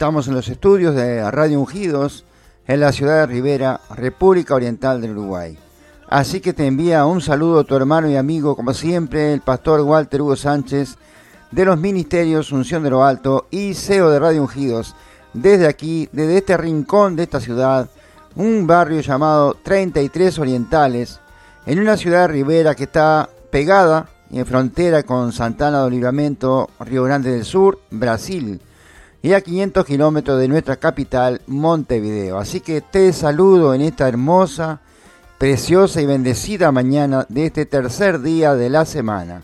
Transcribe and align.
Estamos 0.00 0.28
en 0.28 0.34
los 0.34 0.48
estudios 0.48 0.94
de 0.94 1.30
Radio 1.30 1.60
Ungidos 1.60 2.24
en 2.66 2.80
la 2.80 2.90
ciudad 2.90 3.20
de 3.20 3.26
Rivera, 3.26 3.82
República 3.94 4.54
Oriental 4.54 5.02
del 5.02 5.10
Uruguay. 5.10 5.58
Así 6.08 6.40
que 6.40 6.54
te 6.54 6.66
envía 6.66 7.04
un 7.04 7.20
saludo 7.20 7.60
a 7.60 7.64
tu 7.64 7.76
hermano 7.76 8.08
y 8.08 8.16
amigo, 8.16 8.56
como 8.56 8.72
siempre, 8.72 9.34
el 9.34 9.42
pastor 9.42 9.82
Walter 9.82 10.22
Hugo 10.22 10.36
Sánchez, 10.36 10.96
de 11.50 11.66
los 11.66 11.78
Ministerios 11.78 12.50
Unción 12.50 12.82
de 12.82 12.88
lo 12.88 13.04
Alto 13.04 13.46
y 13.50 13.74
CEO 13.74 14.08
de 14.08 14.18
Radio 14.18 14.40
Ungidos, 14.40 14.96
desde 15.34 15.66
aquí, 15.66 16.08
desde 16.12 16.38
este 16.38 16.56
rincón 16.56 17.14
de 17.14 17.24
esta 17.24 17.38
ciudad, 17.38 17.90
un 18.36 18.66
barrio 18.66 19.02
llamado 19.02 19.52
33 19.52 20.38
Orientales, 20.38 21.20
en 21.66 21.78
una 21.78 21.98
ciudad 21.98 22.22
de 22.22 22.28
Rivera 22.28 22.74
que 22.74 22.84
está 22.84 23.28
pegada 23.50 24.08
en 24.32 24.46
frontera 24.46 25.02
con 25.02 25.32
Santana 25.32 25.84
de 25.84 25.90
Livramento, 25.90 26.70
Río 26.80 27.04
Grande 27.04 27.32
del 27.32 27.44
Sur, 27.44 27.80
Brasil, 27.90 28.62
y 29.22 29.32
a 29.34 29.40
500 29.40 29.84
kilómetros 29.84 30.38
de 30.38 30.48
nuestra 30.48 30.76
capital, 30.76 31.42
Montevideo. 31.46 32.38
Así 32.38 32.60
que 32.60 32.80
te 32.80 33.12
saludo 33.12 33.74
en 33.74 33.82
esta 33.82 34.08
hermosa, 34.08 34.80
preciosa 35.38 36.00
y 36.00 36.06
bendecida 36.06 36.72
mañana 36.72 37.26
de 37.28 37.46
este 37.46 37.66
tercer 37.66 38.20
día 38.20 38.54
de 38.54 38.70
la 38.70 38.84
semana. 38.84 39.42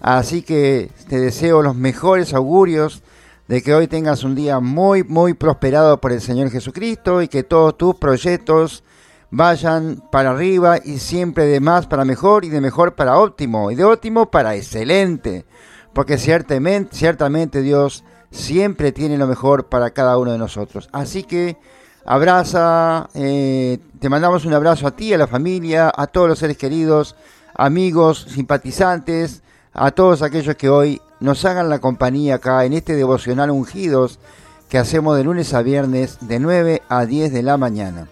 Así 0.00 0.42
que 0.42 0.90
te 1.08 1.18
deseo 1.18 1.62
los 1.62 1.74
mejores 1.74 2.32
augurios 2.32 3.02
de 3.48 3.62
que 3.62 3.74
hoy 3.74 3.86
tengas 3.86 4.24
un 4.24 4.34
día 4.34 4.60
muy, 4.60 5.02
muy 5.04 5.34
prosperado 5.34 6.00
por 6.00 6.12
el 6.12 6.20
Señor 6.20 6.50
Jesucristo 6.50 7.22
y 7.22 7.28
que 7.28 7.42
todos 7.42 7.76
tus 7.76 7.96
proyectos 7.96 8.84
vayan 9.30 10.02
para 10.10 10.30
arriba 10.30 10.78
y 10.82 10.98
siempre 10.98 11.46
de 11.46 11.60
más 11.60 11.86
para 11.86 12.04
mejor 12.04 12.44
y 12.44 12.48
de 12.48 12.60
mejor 12.60 12.94
para 12.94 13.18
óptimo 13.18 13.70
y 13.70 13.74
de 13.74 13.84
óptimo 13.84 14.30
para 14.30 14.54
excelente. 14.54 15.44
Porque 15.92 16.18
ciertamente, 16.18 16.94
ciertamente 16.94 17.62
Dios 17.62 18.04
siempre 18.30 18.92
tiene 18.92 19.18
lo 19.18 19.26
mejor 19.26 19.66
para 19.66 19.90
cada 19.90 20.18
uno 20.18 20.32
de 20.32 20.38
nosotros. 20.38 20.88
Así 20.92 21.22
que 21.22 21.56
abraza, 22.04 23.08
eh, 23.14 23.78
te 23.98 24.08
mandamos 24.08 24.44
un 24.44 24.54
abrazo 24.54 24.86
a 24.86 24.96
ti, 24.96 25.12
a 25.12 25.18
la 25.18 25.26
familia, 25.26 25.92
a 25.94 26.06
todos 26.06 26.28
los 26.28 26.38
seres 26.38 26.56
queridos, 26.56 27.16
amigos, 27.54 28.26
simpatizantes 28.28 29.42
a 29.72 29.90
todos 29.92 30.22
aquellos 30.22 30.56
que 30.56 30.68
hoy 30.68 31.00
nos 31.20 31.44
hagan 31.44 31.68
la 31.68 31.78
compañía 31.78 32.36
acá 32.36 32.64
en 32.64 32.72
este 32.72 32.94
devocional 32.94 33.50
ungidos 33.50 34.18
que 34.68 34.78
hacemos 34.78 35.16
de 35.16 35.24
lunes 35.24 35.54
a 35.54 35.62
viernes 35.62 36.18
de 36.20 36.40
9 36.40 36.82
a 36.88 37.06
10 37.06 37.32
de 37.32 37.42
la 37.42 37.56
mañana. 37.56 38.08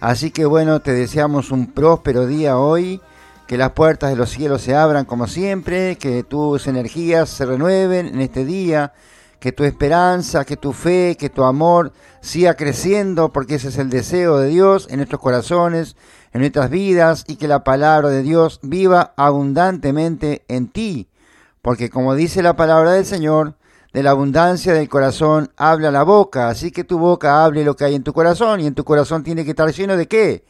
Así 0.00 0.30
que 0.30 0.44
bueno, 0.44 0.80
te 0.80 0.92
deseamos 0.92 1.50
un 1.50 1.72
próspero 1.72 2.26
día 2.26 2.58
hoy, 2.58 3.00
que 3.46 3.56
las 3.56 3.72
puertas 3.72 4.10
de 4.10 4.16
los 4.16 4.30
cielos 4.30 4.62
se 4.62 4.74
abran 4.74 5.04
como 5.04 5.26
siempre, 5.28 5.96
que 5.96 6.24
tus 6.24 6.66
energías 6.66 7.28
se 7.28 7.46
renueven 7.46 8.08
en 8.08 8.20
este 8.20 8.44
día, 8.44 8.92
que 9.38 9.52
tu 9.52 9.64
esperanza, 9.64 10.44
que 10.44 10.56
tu 10.56 10.72
fe, 10.72 11.16
que 11.18 11.30
tu 11.30 11.44
amor 11.44 11.92
siga 12.20 12.54
creciendo, 12.54 13.32
porque 13.32 13.56
ese 13.56 13.68
es 13.68 13.78
el 13.78 13.90
deseo 13.90 14.38
de 14.38 14.48
Dios 14.48 14.88
en 14.90 14.96
nuestros 14.96 15.20
corazones, 15.20 15.96
en 16.32 16.40
nuestras 16.40 16.70
vidas, 16.70 17.24
y 17.28 17.36
que 17.36 17.46
la 17.46 17.62
palabra 17.62 18.08
de 18.08 18.22
Dios 18.22 18.58
viva 18.62 19.14
abundantemente 19.16 20.44
en 20.48 20.68
ti, 20.68 21.08
porque 21.62 21.90
como 21.90 22.14
dice 22.14 22.42
la 22.42 22.56
palabra 22.56 22.92
del 22.92 23.06
Señor, 23.06 23.54
de 23.92 24.02
la 24.02 24.10
abundancia 24.10 24.74
del 24.74 24.88
corazón 24.88 25.50
habla 25.56 25.90
la 25.90 26.02
boca, 26.02 26.48
así 26.48 26.70
que 26.70 26.84
tu 26.84 26.98
boca 26.98 27.44
hable 27.44 27.64
lo 27.64 27.76
que 27.76 27.84
hay 27.84 27.94
en 27.94 28.02
tu 28.02 28.12
corazón, 28.12 28.60
y 28.60 28.66
en 28.66 28.74
tu 28.74 28.84
corazón 28.84 29.22
tiene 29.22 29.44
que 29.44 29.50
estar 29.50 29.72
lleno 29.72 29.96
de 29.96 30.08
qué? 30.08 30.44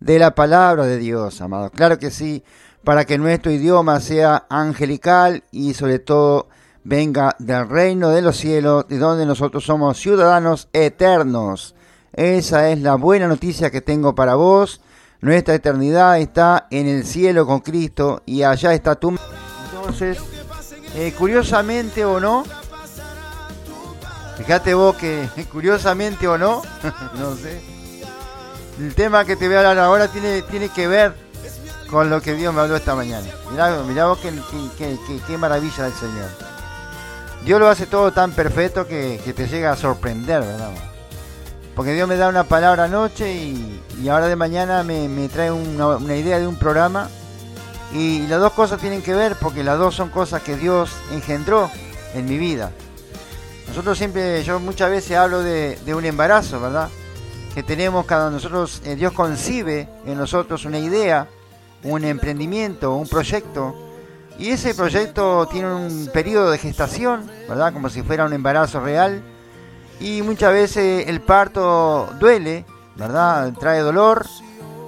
De 0.00 0.18
la 0.18 0.34
palabra 0.34 0.86
de 0.86 0.98
Dios, 0.98 1.40
amado. 1.40 1.70
Claro 1.70 1.98
que 1.98 2.10
sí, 2.10 2.42
para 2.84 3.04
que 3.04 3.18
nuestro 3.18 3.52
idioma 3.52 4.00
sea 4.00 4.46
angelical 4.48 5.44
y 5.50 5.74
sobre 5.74 5.98
todo 5.98 6.48
venga 6.84 7.36
del 7.38 7.68
reino 7.68 8.08
de 8.10 8.22
los 8.22 8.36
cielos, 8.36 8.88
de 8.88 8.98
donde 8.98 9.26
nosotros 9.26 9.64
somos 9.64 9.98
ciudadanos 9.98 10.68
eternos. 10.72 11.74
Esa 12.12 12.70
es 12.70 12.80
la 12.80 12.96
buena 12.96 13.28
noticia 13.28 13.70
que 13.70 13.82
tengo 13.82 14.14
para 14.14 14.34
vos. 14.34 14.80
Nuestra 15.20 15.54
eternidad 15.54 16.18
está 16.18 16.66
en 16.70 16.88
el 16.88 17.04
cielo 17.04 17.46
con 17.46 17.60
Cristo 17.60 18.22
y 18.24 18.42
allá 18.42 18.72
está 18.72 18.94
tu... 18.94 19.16
Entonces, 19.66 20.18
eh, 20.94 21.14
curiosamente 21.16 22.04
o 22.04 22.18
no, 22.18 22.44
fíjate 24.38 24.72
vos 24.74 24.96
que 24.96 25.28
curiosamente 25.52 26.26
o 26.26 26.38
no, 26.38 26.62
no 27.18 27.36
sé, 27.36 27.60
el 28.80 28.94
tema 28.94 29.24
que 29.24 29.36
te 29.36 29.46
voy 29.46 29.56
a 29.56 29.58
hablar 29.58 29.78
ahora 29.78 30.08
tiene, 30.08 30.42
tiene 30.42 30.68
que 30.70 30.88
ver 30.88 31.14
con 31.90 32.08
lo 32.08 32.22
que 32.22 32.34
Dios 32.34 32.54
me 32.54 32.60
habló 32.60 32.76
esta 32.76 32.94
mañana. 32.94 33.26
Mirá, 33.86 34.06
vos 34.06 34.18
qué, 34.18 34.98
qué 35.26 35.38
maravilla 35.38 35.84
del 35.84 35.92
Señor. 35.92 36.50
Dios 37.44 37.58
lo 37.58 37.68
hace 37.68 37.86
todo 37.86 38.12
tan 38.12 38.32
perfecto 38.32 38.86
que, 38.86 39.18
te 39.34 39.46
llega 39.46 39.72
a 39.72 39.76
sorprender, 39.76 40.42
¿verdad? 40.42 40.70
Porque 41.74 41.94
Dios 41.94 42.08
me 42.08 42.16
da 42.16 42.28
una 42.28 42.44
palabra 42.44 42.84
anoche 42.84 43.32
y, 43.32 44.08
ahora 44.08 44.28
de 44.28 44.36
mañana 44.36 44.82
me, 44.82 45.28
trae 45.28 45.50
una, 45.50 46.16
idea 46.16 46.38
de 46.38 46.46
un 46.46 46.56
programa. 46.56 47.08
Y, 47.92 48.26
las 48.26 48.40
dos 48.40 48.52
cosas 48.52 48.80
tienen 48.80 49.02
que 49.02 49.14
ver 49.14 49.36
porque 49.36 49.64
las 49.64 49.78
dos 49.78 49.94
son 49.94 50.10
cosas 50.10 50.42
que 50.42 50.56
Dios 50.56 50.90
engendró 51.12 51.70
en 52.14 52.26
mi 52.26 52.36
vida. 52.36 52.72
Nosotros 53.68 53.96
siempre, 53.96 54.42
yo 54.42 54.60
muchas 54.60 54.90
veces 54.90 55.16
hablo 55.16 55.42
de, 55.42 55.78
un 55.94 56.04
embarazo, 56.04 56.60
¿verdad? 56.60 56.88
Que 57.54 57.62
tenemos 57.62 58.06
cada 58.06 58.30
nosotros, 58.30 58.80
eh, 58.84 58.94
Dios 58.94 59.12
concibe 59.12 59.88
en 60.06 60.16
nosotros 60.16 60.64
una 60.64 60.78
idea, 60.78 61.28
un 61.82 62.04
emprendimiento, 62.04 62.94
un 62.94 63.08
proyecto 63.08 63.90
y 64.40 64.52
ese 64.52 64.74
proyecto 64.74 65.46
tiene 65.52 65.70
un 65.70 66.08
periodo 66.14 66.50
de 66.50 66.56
gestación, 66.56 67.30
¿verdad? 67.46 67.74
Como 67.74 67.90
si 67.90 68.00
fuera 68.00 68.24
un 68.24 68.32
embarazo 68.32 68.80
real. 68.80 69.22
Y 70.00 70.22
muchas 70.22 70.54
veces 70.54 71.08
el 71.08 71.20
parto 71.20 72.08
duele, 72.18 72.64
¿verdad? 72.96 73.52
Trae 73.60 73.80
dolor. 73.80 74.24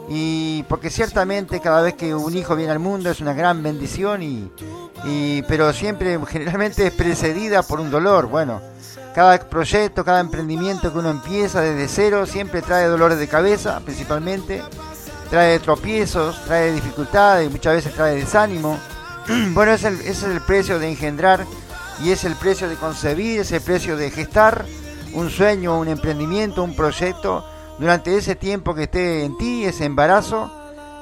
Y 0.08 0.62
porque 0.70 0.88
ciertamente 0.88 1.60
cada 1.60 1.82
vez 1.82 1.92
que 1.94 2.14
un 2.14 2.34
hijo 2.34 2.56
viene 2.56 2.72
al 2.72 2.78
mundo 2.78 3.10
es 3.10 3.20
una 3.20 3.34
gran 3.34 3.62
bendición, 3.62 4.22
y, 4.22 5.42
pero 5.42 5.70
siempre, 5.74 6.18
generalmente 6.26 6.86
es 6.86 6.94
precedida 6.94 7.62
por 7.62 7.78
un 7.78 7.90
dolor. 7.90 8.28
Bueno, 8.28 8.62
cada 9.14 9.38
proyecto, 9.38 10.04
cada 10.04 10.20
emprendimiento 10.20 10.92
que 10.92 10.98
uno 10.98 11.10
empieza 11.10 11.60
desde 11.60 11.88
cero 11.88 12.26
siempre 12.26 12.62
trae 12.62 12.86
dolores 12.86 13.18
de 13.18 13.28
cabeza, 13.28 13.80
principalmente. 13.80 14.62
Trae 15.30 15.58
tropiezos, 15.60 16.42
trae 16.44 16.72
dificultades, 16.72 17.50
muchas 17.50 17.74
veces 17.74 17.94
trae 17.94 18.16
desánimo. 18.16 18.78
bueno, 19.54 19.72
ese 19.72 19.88
es 20.08 20.22
el 20.22 20.40
precio 20.40 20.78
de 20.78 20.90
engendrar 20.90 21.46
y 22.02 22.10
es 22.10 22.24
el 22.24 22.34
precio 22.36 22.68
de 22.68 22.76
concebir, 22.76 23.40
es 23.40 23.52
el 23.52 23.60
precio 23.60 23.96
de 23.96 24.10
gestar 24.10 24.64
un 25.14 25.31
sueño, 25.31 25.78
un 25.78 25.88
emprendimiento, 25.88 26.62
un 26.62 26.75
proyecto 26.75 27.44
durante 27.78 28.16
ese 28.16 28.34
tiempo 28.34 28.75
que 28.75 28.84
esté 28.84 29.25
en 29.25 29.37
ti, 29.37 29.64
ese 29.64 29.84
embarazo, 29.84 30.50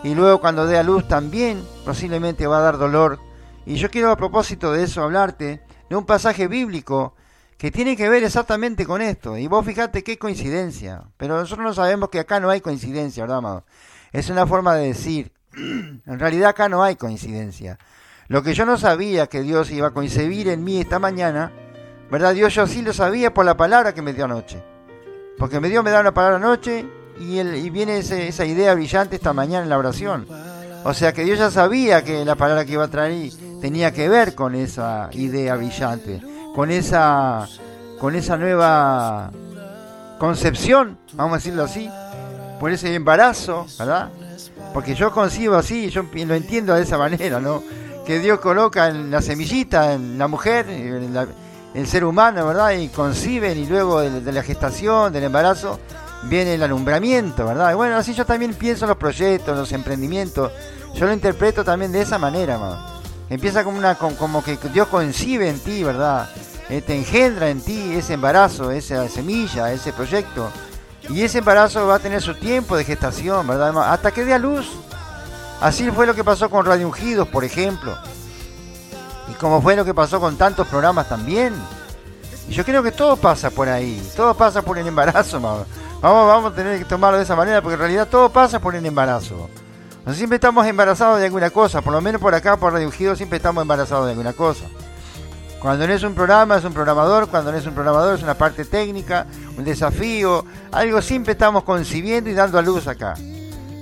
y 0.02 0.14
luego 0.14 0.40
cuando 0.40 0.66
dé 0.66 0.78
a 0.78 0.82
luz 0.82 1.06
también 1.06 1.62
posiblemente 1.84 2.46
va 2.46 2.58
a 2.58 2.62
dar 2.62 2.78
dolor. 2.78 3.20
Y 3.66 3.76
yo 3.76 3.90
quiero 3.90 4.10
a 4.10 4.16
propósito 4.16 4.72
de 4.72 4.84
eso 4.84 5.02
hablarte 5.02 5.62
de 5.88 5.96
un 5.96 6.04
pasaje 6.04 6.48
bíblico 6.48 7.14
que 7.60 7.70
tiene 7.70 7.94
que 7.94 8.08
ver 8.08 8.24
exactamente 8.24 8.86
con 8.86 9.02
esto. 9.02 9.36
Y 9.36 9.46
vos 9.46 9.66
fíjate 9.66 10.02
qué 10.02 10.16
coincidencia. 10.16 11.02
Pero 11.18 11.36
nosotros 11.36 11.62
no 11.62 11.74
sabemos 11.74 12.08
que 12.08 12.18
acá 12.18 12.40
no 12.40 12.48
hay 12.48 12.62
coincidencia, 12.62 13.24
¿verdad, 13.24 13.36
amado? 13.36 13.64
Es 14.12 14.30
una 14.30 14.46
forma 14.46 14.74
de 14.76 14.86
decir, 14.86 15.32
en 15.54 16.18
realidad 16.18 16.48
acá 16.48 16.70
no 16.70 16.82
hay 16.82 16.96
coincidencia. 16.96 17.78
Lo 18.28 18.42
que 18.42 18.54
yo 18.54 18.64
no 18.64 18.78
sabía 18.78 19.26
que 19.26 19.42
Dios 19.42 19.70
iba 19.72 19.88
a 19.88 19.90
concebir 19.90 20.48
en 20.48 20.64
mí 20.64 20.80
esta 20.80 20.98
mañana, 20.98 21.52
¿verdad? 22.10 22.32
Dios 22.32 22.54
yo 22.54 22.66
sí 22.66 22.80
lo 22.80 22.94
sabía 22.94 23.34
por 23.34 23.44
la 23.44 23.58
palabra 23.58 23.92
que 23.92 24.00
me 24.00 24.14
dio 24.14 24.24
anoche. 24.24 24.64
Porque 25.36 25.60
me 25.60 25.68
dio, 25.68 25.82
me 25.82 25.90
da 25.90 26.00
una 26.00 26.14
palabra 26.14 26.38
anoche 26.38 26.86
y, 27.18 27.40
y 27.40 27.68
viene 27.68 27.98
esa 27.98 28.46
idea 28.46 28.72
brillante 28.72 29.16
esta 29.16 29.34
mañana 29.34 29.64
en 29.64 29.68
la 29.68 29.76
oración. 29.76 30.26
O 30.82 30.94
sea 30.94 31.12
que 31.12 31.24
Dios 31.24 31.38
ya 31.38 31.50
sabía 31.50 32.02
que 32.04 32.24
la 32.24 32.36
palabra 32.36 32.64
que 32.64 32.72
iba 32.72 32.84
a 32.84 32.88
traer 32.88 33.32
tenía 33.60 33.92
que 33.92 34.08
ver 34.08 34.34
con 34.34 34.54
esa 34.54 35.10
idea 35.12 35.56
brillante, 35.56 36.22
con 36.54 36.70
esa, 36.70 37.48
con 37.98 38.14
esa 38.14 38.36
nueva 38.36 39.30
concepción, 40.18 40.98
vamos 41.14 41.34
a 41.34 41.36
decirlo 41.36 41.64
así, 41.64 41.88
por 42.58 42.70
ese 42.72 42.94
embarazo, 42.94 43.66
¿verdad? 43.78 44.10
Porque 44.74 44.94
yo 44.94 45.10
concibo 45.12 45.56
así, 45.56 45.90
yo 45.90 46.02
lo 46.02 46.34
entiendo 46.34 46.74
de 46.74 46.82
esa 46.82 46.98
manera, 46.98 47.40
¿no? 47.40 47.62
que 48.10 48.18
Dios 48.18 48.40
coloca 48.40 48.88
en 48.88 49.08
la 49.08 49.22
semillita, 49.22 49.92
en 49.92 50.18
la 50.18 50.26
mujer, 50.26 50.68
en 50.68 51.16
el 51.74 51.86
ser 51.86 52.04
humano, 52.04 52.44
¿verdad? 52.44 52.72
Y 52.72 52.88
conciben 52.88 53.56
y 53.56 53.66
luego 53.66 54.00
de, 54.00 54.32
la 54.32 54.42
gestación, 54.42 55.12
del 55.12 55.22
embarazo, 55.22 55.78
viene 56.24 56.54
el 56.54 56.62
alumbramiento, 56.64 57.46
¿verdad? 57.46 57.70
Y 57.70 57.74
bueno, 57.74 57.96
así 57.96 58.12
yo 58.12 58.26
también 58.26 58.54
pienso 58.54 58.84
en 58.84 58.88
los 58.88 58.98
proyectos, 58.98 59.50
en 59.50 59.58
los 59.60 59.70
emprendimientos. 59.70 60.50
Yo 60.94 61.06
lo 61.06 61.12
interpreto 61.12 61.62
también 61.62 61.92
de 61.92 62.02
esa 62.02 62.18
manera, 62.18 62.58
Empieza 63.30 63.62
como, 63.62 63.78
una, 63.78 63.94
como 63.94 64.42
que 64.42 64.58
Dios 64.72 64.88
concibe 64.88 65.48
en 65.48 65.60
ti, 65.60 65.84
¿verdad? 65.84 66.28
Eh, 66.68 66.82
te 66.82 66.96
engendra 66.96 67.48
en 67.48 67.60
ti 67.60 67.94
ese 67.94 68.14
embarazo, 68.14 68.72
esa 68.72 69.08
semilla, 69.08 69.72
ese 69.72 69.92
proyecto. 69.92 70.50
Y 71.08 71.22
ese 71.22 71.38
embarazo 71.38 71.86
va 71.86 71.94
a 71.94 71.98
tener 72.00 72.20
su 72.20 72.34
tiempo 72.34 72.76
de 72.76 72.84
gestación, 72.84 73.46
¿verdad? 73.46 73.72
Hasta 73.92 74.10
que 74.10 74.24
dé 74.24 74.34
a 74.34 74.38
luz. 74.38 74.68
Así 75.60 75.88
fue 75.92 76.06
lo 76.06 76.14
que 76.14 76.24
pasó 76.24 76.50
con 76.50 76.66
Radio 76.66 76.88
Ungidos, 76.88 77.28
por 77.28 77.44
ejemplo. 77.44 77.96
Y 79.28 79.34
como 79.34 79.62
fue 79.62 79.76
lo 79.76 79.84
que 79.84 79.94
pasó 79.94 80.18
con 80.18 80.36
tantos 80.36 80.66
programas 80.66 81.08
también. 81.08 81.54
Y 82.48 82.52
yo 82.52 82.64
creo 82.64 82.82
que 82.82 82.92
todo 82.92 83.16
pasa 83.16 83.50
por 83.50 83.68
ahí. 83.68 84.02
Todo 84.16 84.34
pasa 84.34 84.60
por 84.62 84.76
el 84.76 84.86
embarazo, 84.88 85.40
Vamos, 85.40 85.66
vamos 86.26 86.52
a 86.52 86.54
tener 86.56 86.78
que 86.78 86.84
tomarlo 86.84 87.18
de 87.18 87.24
esa 87.24 87.36
manera, 87.36 87.60
porque 87.60 87.74
en 87.74 87.80
realidad 87.80 88.08
todo 88.08 88.30
pasa 88.30 88.58
por 88.58 88.74
el 88.74 88.84
embarazo. 88.84 89.48
Siempre 90.14 90.36
estamos 90.36 90.66
embarazados 90.66 91.18
de 91.18 91.26
alguna 91.26 91.50
cosa. 91.50 91.82
Por 91.82 91.92
lo 91.92 92.00
menos 92.00 92.20
por 92.20 92.34
acá, 92.34 92.56
por 92.56 92.72
Radio 92.72 92.86
Ungidos, 92.86 93.18
siempre 93.18 93.36
estamos 93.36 93.62
embarazados 93.62 94.06
de 94.06 94.12
alguna 94.12 94.32
cosa. 94.32 94.64
Cuando 95.60 95.86
no 95.86 95.92
es 95.92 96.02
un 96.02 96.14
programa, 96.14 96.56
es 96.56 96.64
un 96.64 96.72
programador. 96.72 97.28
Cuando 97.28 97.52
no 97.52 97.58
es 97.58 97.66
un 97.66 97.74
programador, 97.74 98.16
es 98.16 98.22
una 98.22 98.34
parte 98.34 98.64
técnica, 98.64 99.26
un 99.58 99.64
desafío. 99.64 100.44
Algo 100.72 101.02
siempre 101.02 101.32
estamos 101.32 101.64
concibiendo 101.64 102.30
y 102.30 102.34
dando 102.34 102.58
a 102.58 102.62
luz 102.62 102.86
acá. 102.86 103.14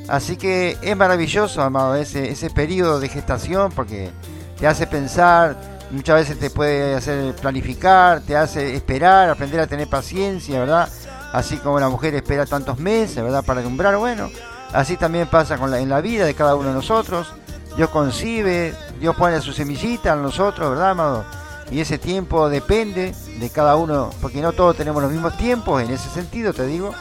Así 0.08 0.36
que 0.36 0.78
es 0.80 0.96
maravilloso, 0.96 1.62
amado, 1.62 1.94
ese, 1.94 2.30
ese 2.30 2.48
periodo 2.50 2.98
de 2.98 3.08
gestación 3.08 3.70
porque 3.72 4.10
te 4.58 4.66
hace 4.66 4.86
pensar, 4.86 5.54
muchas 5.90 6.16
veces 6.16 6.38
te 6.38 6.50
puede 6.50 6.94
hacer 6.94 7.34
planificar, 7.36 8.20
te 8.22 8.36
hace 8.36 8.74
esperar, 8.74 9.28
aprender 9.28 9.60
a 9.60 9.66
tener 9.66 9.88
paciencia, 9.88 10.60
¿verdad? 10.60 10.88
Así 11.32 11.58
como 11.58 11.78
la 11.78 11.90
mujer 11.90 12.14
espera 12.14 12.46
tantos 12.46 12.78
meses, 12.78 13.22
¿verdad? 13.22 13.44
Para 13.44 13.60
alumbrar, 13.60 13.96
bueno, 13.98 14.30
así 14.72 14.96
también 14.96 15.28
pasa 15.28 15.58
con 15.58 15.70
la, 15.70 15.80
en 15.80 15.88
la 15.88 16.00
vida 16.00 16.24
de 16.24 16.34
cada 16.34 16.54
uno 16.54 16.68
de 16.68 16.74
nosotros. 16.74 17.32
Dios 17.76 17.90
concibe, 17.90 18.74
Dios 19.00 19.14
pone 19.16 19.40
su 19.40 19.52
semillita 19.52 20.14
en 20.14 20.22
nosotros, 20.22 20.70
¿verdad, 20.70 20.90
amado? 20.90 21.24
y 21.70 21.80
ese 21.80 21.98
tiempo 21.98 22.48
depende 22.48 23.14
de 23.38 23.50
cada 23.50 23.76
uno, 23.76 24.10
porque 24.20 24.40
no 24.40 24.52
todos 24.52 24.76
tenemos 24.76 25.02
los 25.02 25.12
mismos 25.12 25.36
tiempos 25.36 25.82
en 25.82 25.90
ese 25.90 26.08
sentido, 26.08 26.52
te 26.52 26.66
digo, 26.66 26.94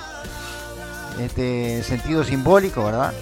este 1.19 1.83
sentido 1.83 2.23
simbólico, 2.23 2.83
¿verdad? 2.83 3.13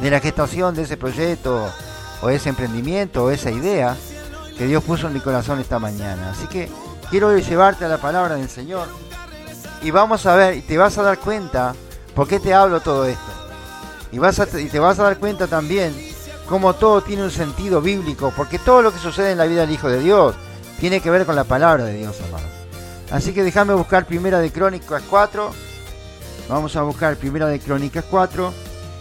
De 0.00 0.10
la 0.10 0.20
gestación 0.20 0.74
de 0.74 0.82
ese 0.82 0.96
proyecto 0.96 1.68
o 2.22 2.30
ese 2.30 2.48
emprendimiento 2.48 3.24
o 3.24 3.30
esa 3.30 3.50
idea 3.50 3.96
que 4.56 4.66
Dios 4.66 4.82
puso 4.82 5.06
en 5.06 5.14
mi 5.14 5.20
corazón 5.20 5.60
esta 5.60 5.78
mañana. 5.78 6.30
Así 6.30 6.46
que 6.46 6.68
quiero 7.10 7.36
llevarte 7.36 7.84
a 7.84 7.88
la 7.88 7.98
palabra 7.98 8.36
del 8.36 8.48
Señor 8.48 8.88
y 9.82 9.90
vamos 9.90 10.24
a 10.26 10.34
ver, 10.34 10.56
y 10.56 10.62
te 10.62 10.78
vas 10.78 10.96
a 10.98 11.02
dar 11.02 11.18
cuenta 11.18 11.74
por 12.14 12.26
qué 12.26 12.40
te 12.40 12.54
hablo 12.54 12.80
todo 12.80 13.04
esto. 13.04 13.43
Y, 14.14 14.68
te 14.68 14.78
vas 14.78 15.00
a 15.00 15.02
dar 15.02 15.18
cuenta 15.18 15.48
también 15.48 15.92
cómo 16.48 16.74
todo 16.74 17.02
tiene 17.02 17.24
un 17.24 17.32
sentido 17.32 17.80
bíblico, 17.80 18.32
porque 18.36 18.60
todo 18.60 18.80
lo 18.80 18.92
que 18.92 19.00
sucede 19.00 19.32
en 19.32 19.38
la 19.38 19.46
vida 19.46 19.62
del 19.62 19.72
Hijo 19.72 19.88
de 19.88 19.98
Dios 19.98 20.36
tiene 20.78 21.00
que 21.00 21.10
ver 21.10 21.26
con 21.26 21.34
la 21.34 21.42
palabra 21.42 21.84
de 21.84 21.94
Dios, 21.94 22.16
amado. 22.28 22.46
Así 23.10 23.32
que 23.32 23.42
déjame 23.42 23.74
buscar 23.74 24.06
Primera 24.06 24.38
de 24.38 24.52
Crónicas 24.52 25.02
4. 25.10 25.50
Vamos 26.48 26.76
a 26.76 26.82
buscar 26.82 27.16
Primera 27.16 27.48
de 27.48 27.58
Crónicas 27.58 28.04
4. 28.08 28.52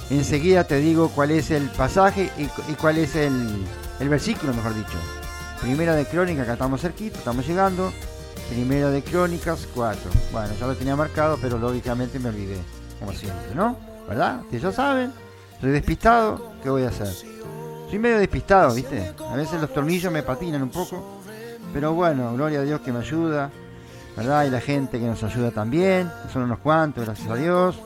Enseguida 0.09 0.63
te 0.63 0.77
digo 0.77 1.09
cuál 1.09 1.29
es 1.29 1.51
el 1.51 1.69
pasaje 1.69 2.31
y, 2.37 2.73
cuál 2.73 2.97
es 2.97 3.15
el, 3.15 3.65
el, 3.99 4.09
versículo, 4.09 4.51
mejor 4.51 4.73
dicho. 4.73 4.97
Primera 5.61 5.95
de 5.95 6.05
Crónicas, 6.05 6.43
acá 6.43 6.53
estamos 6.53 6.81
cerquita, 6.81 7.19
estamos 7.19 7.47
llegando. 7.47 7.93
Primera 8.49 8.89
de 8.89 9.03
Crónicas 9.03 9.67
4. 9.75 10.09
Bueno, 10.31 10.53
ya 10.59 10.65
lo 10.65 10.75
tenía 10.75 10.95
marcado, 10.95 11.37
pero 11.39 11.59
lógicamente 11.59 12.17
me 12.17 12.29
olvidé, 12.29 12.57
como 12.99 13.13
siempre, 13.13 13.53
¿no? 13.53 13.92
¿Verdad? 14.07 14.41
Ustedes 14.41 14.63
ya 14.63 14.71
saben, 14.71 15.13
soy 15.59 15.71
despistado, 15.71 16.53
¿qué 16.61 16.69
voy 16.69 16.83
a 16.83 16.89
hacer? 16.89 17.07
Soy 17.89 17.99
medio 17.99 18.17
despistado, 18.19 18.73
¿viste? 18.73 19.13
A 19.29 19.35
veces 19.35 19.61
los 19.61 19.73
tornillos 19.73 20.11
me 20.11 20.23
patinan 20.23 20.63
un 20.63 20.69
poco. 20.69 21.21
Pero 21.73 21.93
bueno, 21.93 22.33
gloria 22.33 22.59
a 22.59 22.63
Dios 22.63 22.81
que 22.81 22.91
me 22.91 22.99
ayuda, 22.99 23.49
¿verdad? 24.15 24.45
Y 24.45 24.49
la 24.49 24.61
gente 24.61 24.99
que 24.99 25.05
nos 25.05 25.23
ayuda 25.23 25.51
también, 25.51 26.11
son 26.31 26.43
unos 26.43 26.59
cuantos, 26.59 27.05
gracias 27.05 27.29
a 27.29 27.35
Dios. 27.35 27.79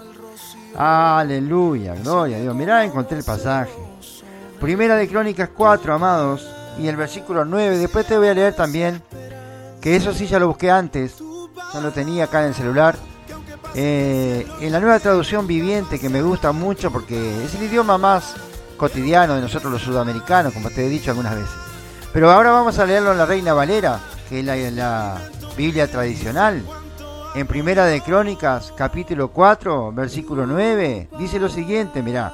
Aleluya, 0.75 1.95
gloria 1.95 2.37
a 2.37 2.39
Dios. 2.39 2.55
Mirá, 2.55 2.83
encontré 2.83 3.17
el 3.17 3.23
pasaje. 3.23 3.71
Primera 4.59 4.95
de 4.95 5.07
Crónicas 5.07 5.49
4, 5.55 5.93
amados, 5.93 6.47
y 6.79 6.87
el 6.87 6.95
versículo 6.95 7.45
9. 7.45 7.77
Después 7.77 8.05
te 8.05 8.17
voy 8.17 8.27
a 8.27 8.33
leer 8.33 8.55
también, 8.55 9.01
que 9.79 9.95
eso 9.95 10.13
sí 10.13 10.27
ya 10.27 10.39
lo 10.39 10.47
busqué 10.47 10.69
antes, 10.71 11.17
ya 11.73 11.79
lo 11.79 11.91
tenía 11.91 12.25
acá 12.25 12.41
en 12.41 12.47
el 12.47 12.53
celular. 12.55 12.95
Eh, 13.75 14.47
en 14.61 14.71
la 14.71 14.79
nueva 14.79 14.99
traducción 14.99 15.45
viviente, 15.45 15.99
que 15.99 16.09
me 16.09 16.21
gusta 16.21 16.51
mucho 16.51 16.91
porque 16.91 17.43
es 17.43 17.53
el 17.55 17.63
idioma 17.63 17.97
más 17.97 18.35
cotidiano 18.77 19.35
de 19.35 19.41
nosotros 19.41 19.71
los 19.71 19.81
sudamericanos, 19.81 20.53
como 20.53 20.69
te 20.69 20.85
he 20.85 20.89
dicho 20.89 21.11
algunas 21.11 21.35
veces. 21.35 21.55
Pero 22.13 22.31
ahora 22.31 22.51
vamos 22.51 22.79
a 22.79 22.85
leerlo 22.85 23.11
en 23.11 23.17
la 23.17 23.25
Reina 23.25 23.53
Valera, 23.53 23.99
que 24.29 24.39
es 24.39 24.73
la, 24.73 25.17
Biblia 25.57 25.87
tradicional. 25.87 26.63
En 27.33 27.47
Primera 27.47 27.85
de 27.85 28.01
Crónicas, 28.01 28.71
capítulo 28.77 29.29
4, 29.29 29.91
versículo 29.91 30.45
9, 30.45 31.09
dice 31.17 31.39
lo 31.39 31.49
siguiente, 31.49 32.03
mirá. 32.03 32.31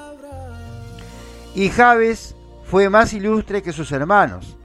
Y 1.55 1.69
Jabes 1.69 2.35
fue 2.65 2.89
más 2.89 3.13
ilustre 3.13 3.61
que 3.61 3.71
sus 3.71 3.91
hermanos, 3.93 4.57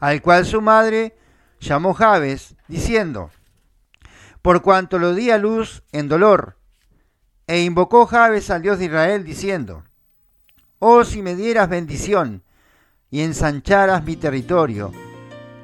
al 0.00 0.22
cual 0.22 0.46
su 0.46 0.62
madre 0.62 1.16
llamó 1.60 1.92
Jabes, 1.92 2.54
diciendo, 2.66 3.30
por 4.42 4.62
cuanto 4.62 4.98
lo 4.98 5.14
di 5.14 5.30
a 5.30 5.38
luz 5.38 5.82
en 5.92 6.08
dolor, 6.08 6.56
e 7.46 7.62
invocó 7.62 8.06
Jabes 8.06 8.50
al 8.50 8.62
Dios 8.62 8.78
de 8.78 8.86
Israel, 8.86 9.24
diciendo, 9.24 9.84
oh 10.78 11.04
si 11.04 11.22
me 11.22 11.34
dieras 11.34 11.68
bendición, 11.68 12.42
y 13.10 13.22
ensancharas 13.22 14.04
mi 14.04 14.16
territorio. 14.16 14.92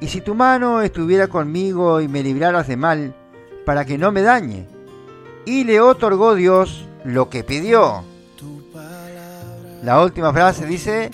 Y 0.01 0.09
si 0.09 0.21
tu 0.21 0.35
mano 0.35 0.83
estuviera 0.83 1.29
conmigo 1.29 2.01
y 2.01 2.09
me 2.09 2.23
libraras 2.23 2.67
de 2.67 2.77
mal, 2.77 3.15
para 3.65 3.85
que 3.85 3.99
no 3.99 4.13
me 4.13 4.23
dañe. 4.23 4.67
Y 5.45 5.65
le 5.65 5.81
otorgó 5.81 6.35
Dios 6.35 6.87
lo 7.05 7.31
que 7.31 7.45
pidió. 7.45 8.05
La 9.83 10.03
última 10.03 10.33
frase 10.33 10.67
dice, 10.67 11.11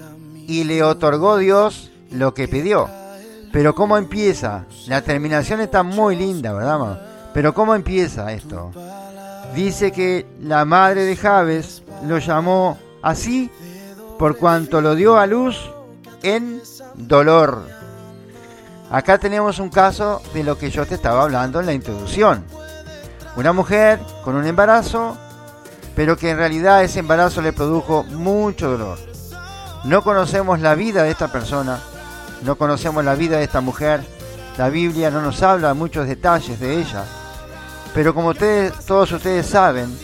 y 0.47 0.64
le 0.64 0.83
otorgó 0.83 1.37
Dios 1.37 1.92
lo 2.11 2.33
que 2.33 2.49
pidió. 2.49 2.88
Pero 3.52 3.75
¿cómo 3.75 3.99
empieza? 3.99 4.64
La 4.87 5.02
terminación 5.02 5.61
está 5.61 5.83
muy 5.83 6.16
linda, 6.16 6.54
¿verdad? 6.54 7.12
Pero 7.34 7.54
¿cómo 7.54 7.74
empieza 7.74 8.32
esto? 8.32 8.70
Dice 9.54 9.92
que 9.92 10.26
la 10.40 10.64
madre 10.64 11.04
de 11.04 11.16
Javes 11.16 11.82
lo 12.06 12.18
llamó 12.18 12.78
así 13.02 13.50
por 14.18 14.36
cuanto 14.36 14.80
lo 14.80 14.94
dio 14.94 15.18
a 15.18 15.26
luz 15.26 15.70
en 16.22 16.60
dolor. 16.94 17.66
Acá 18.90 19.18
tenemos 19.18 19.58
un 19.58 19.70
caso 19.70 20.22
de 20.34 20.44
lo 20.44 20.58
que 20.58 20.70
yo 20.70 20.86
te 20.86 20.94
estaba 20.94 21.22
hablando 21.22 21.60
en 21.60 21.66
la 21.66 21.72
introducción. 21.72 22.44
Una 23.36 23.52
mujer 23.52 23.98
con 24.22 24.34
un 24.34 24.46
embarazo, 24.46 25.16
pero 25.96 26.16
que 26.16 26.30
en 26.30 26.36
realidad 26.36 26.84
ese 26.84 26.98
embarazo 26.98 27.40
le 27.40 27.52
produjo 27.52 28.04
mucho 28.04 28.70
dolor. 28.70 28.98
No 29.84 30.02
conocemos 30.04 30.60
la 30.60 30.74
vida 30.74 31.02
de 31.02 31.10
esta 31.10 31.32
persona, 31.32 31.80
no 32.42 32.56
conocemos 32.56 33.04
la 33.04 33.14
vida 33.14 33.38
de 33.38 33.44
esta 33.44 33.60
mujer. 33.60 34.04
La 34.58 34.68
Biblia 34.68 35.10
no 35.10 35.22
nos 35.22 35.42
habla 35.42 35.72
muchos 35.72 36.06
detalles 36.06 36.60
de 36.60 36.78
ella. 36.78 37.04
Pero 37.94 38.14
como 38.14 38.28
ustedes, 38.28 38.72
todos 38.87 39.12
ustedes 39.12 39.46
saben, 39.46 39.96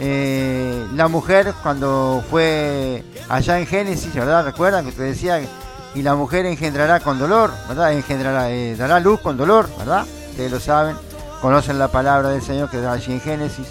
eh, 0.00 0.86
la 0.94 1.08
mujer 1.08 1.52
cuando 1.62 2.24
fue 2.30 3.04
allá 3.28 3.58
en 3.58 3.66
Génesis, 3.66 4.14
¿verdad? 4.14 4.44
Recuerdan 4.44 4.84
que 4.84 4.92
te 4.92 5.02
decía, 5.02 5.40
y 5.94 6.02
la 6.02 6.14
mujer 6.14 6.46
engendrará 6.46 7.00
con 7.00 7.18
dolor, 7.18 7.50
¿verdad? 7.68 7.92
Engendrará, 7.92 8.50
eh, 8.50 8.76
dará 8.76 8.98
luz 8.98 9.20
con 9.20 9.36
dolor, 9.36 9.68
¿verdad? 9.78 10.06
Ustedes 10.30 10.50
lo 10.50 10.60
saben, 10.60 10.96
conocen 11.42 11.78
la 11.78 11.88
palabra 11.88 12.30
del 12.30 12.42
Señor 12.42 12.70
que 12.70 12.80
da 12.80 12.92
allí 12.92 13.12
en 13.12 13.20
Génesis. 13.20 13.68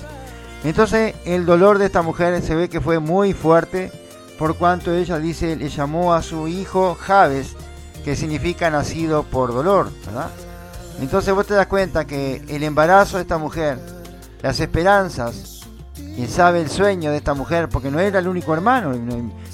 Entonces 0.64 1.16
el 1.26 1.46
dolor 1.46 1.80
de 1.80 1.88
esta 1.88 2.04
mujer 2.04 2.40
se 2.44 2.54
ve 2.54 2.70
que 2.70 2.82
fue 2.82 3.00
muy 3.00 3.34
fuerte, 3.34 3.92
por 4.38 4.56
cuanto 4.56 4.94
ella 4.94 5.18
dice, 5.18 5.56
le 5.56 5.70
llamó 5.70 6.14
a 6.14 6.22
su 6.22 6.48
hijo 6.48 6.96
Javes, 7.00 7.56
que 8.04 8.16
significa 8.16 8.70
nacido 8.70 9.24
por 9.24 9.54
dolor, 9.54 9.92
¿verdad? 10.06 10.30
Entonces 11.02 11.34
vos 11.34 11.48
te 11.48 11.56
das 11.56 11.68
cuenta 11.68 12.06
que 12.06 12.44
el 12.48 12.64
embarazo 12.64 13.18
de 13.18 13.24
esta 13.24 13.38
mujer, 13.38 13.80
las 14.42 14.60
esperanzas, 14.60 15.62
y 16.16 16.28
sabe 16.28 16.62
el 16.62 16.70
sueño 16.70 17.12
de 17.12 17.18
esta 17.18 17.34
mujer, 17.34 17.70
porque 17.70 17.90
no 17.90 18.00
era 18.00 18.20
el 18.20 18.28
único 18.28 18.54
hermano. 18.54 18.92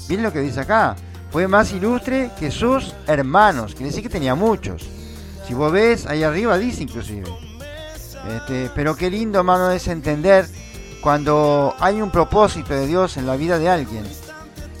Miren 0.08 0.22
lo 0.22 0.32
que 0.32 0.40
dice 0.40 0.60
acá. 0.60 0.96
Fue 1.30 1.46
más 1.48 1.72
ilustre 1.72 2.30
que 2.38 2.50
sus 2.50 2.94
hermanos. 3.06 3.72
Quiere 3.72 3.86
decir 3.86 4.02
que 4.02 4.08
tenía 4.08 4.34
muchos. 4.34 4.88
Si 5.46 5.54
vos 5.54 5.72
ves, 5.72 6.06
ahí 6.06 6.22
arriba 6.22 6.58
dice 6.58 6.82
inclusive. 6.82 7.26
Este, 8.28 8.70
pero 8.74 8.96
qué 8.96 9.10
lindo, 9.10 9.38
hermano, 9.38 9.70
es 9.70 9.88
entender 9.88 10.46
cuando 11.02 11.74
hay 11.80 12.02
un 12.02 12.10
propósito 12.10 12.74
de 12.74 12.86
Dios 12.86 13.16
en 13.16 13.26
la 13.26 13.36
vida 13.36 13.58
de 13.58 13.68
alguien. 13.68 14.04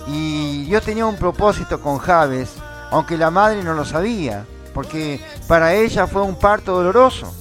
Y 0.06 0.64
Dios 0.64 0.82
tenía 0.84 1.06
un 1.06 1.16
propósito 1.16 1.80
con 1.80 1.98
Javes, 1.98 2.50
aunque 2.90 3.16
la 3.16 3.30
madre 3.30 3.62
no 3.62 3.74
lo 3.74 3.84
sabía, 3.84 4.44
porque 4.78 5.20
para 5.48 5.74
ella 5.74 6.06
fue 6.06 6.22
un 6.22 6.36
parto 6.36 6.72
doloroso. 6.72 7.34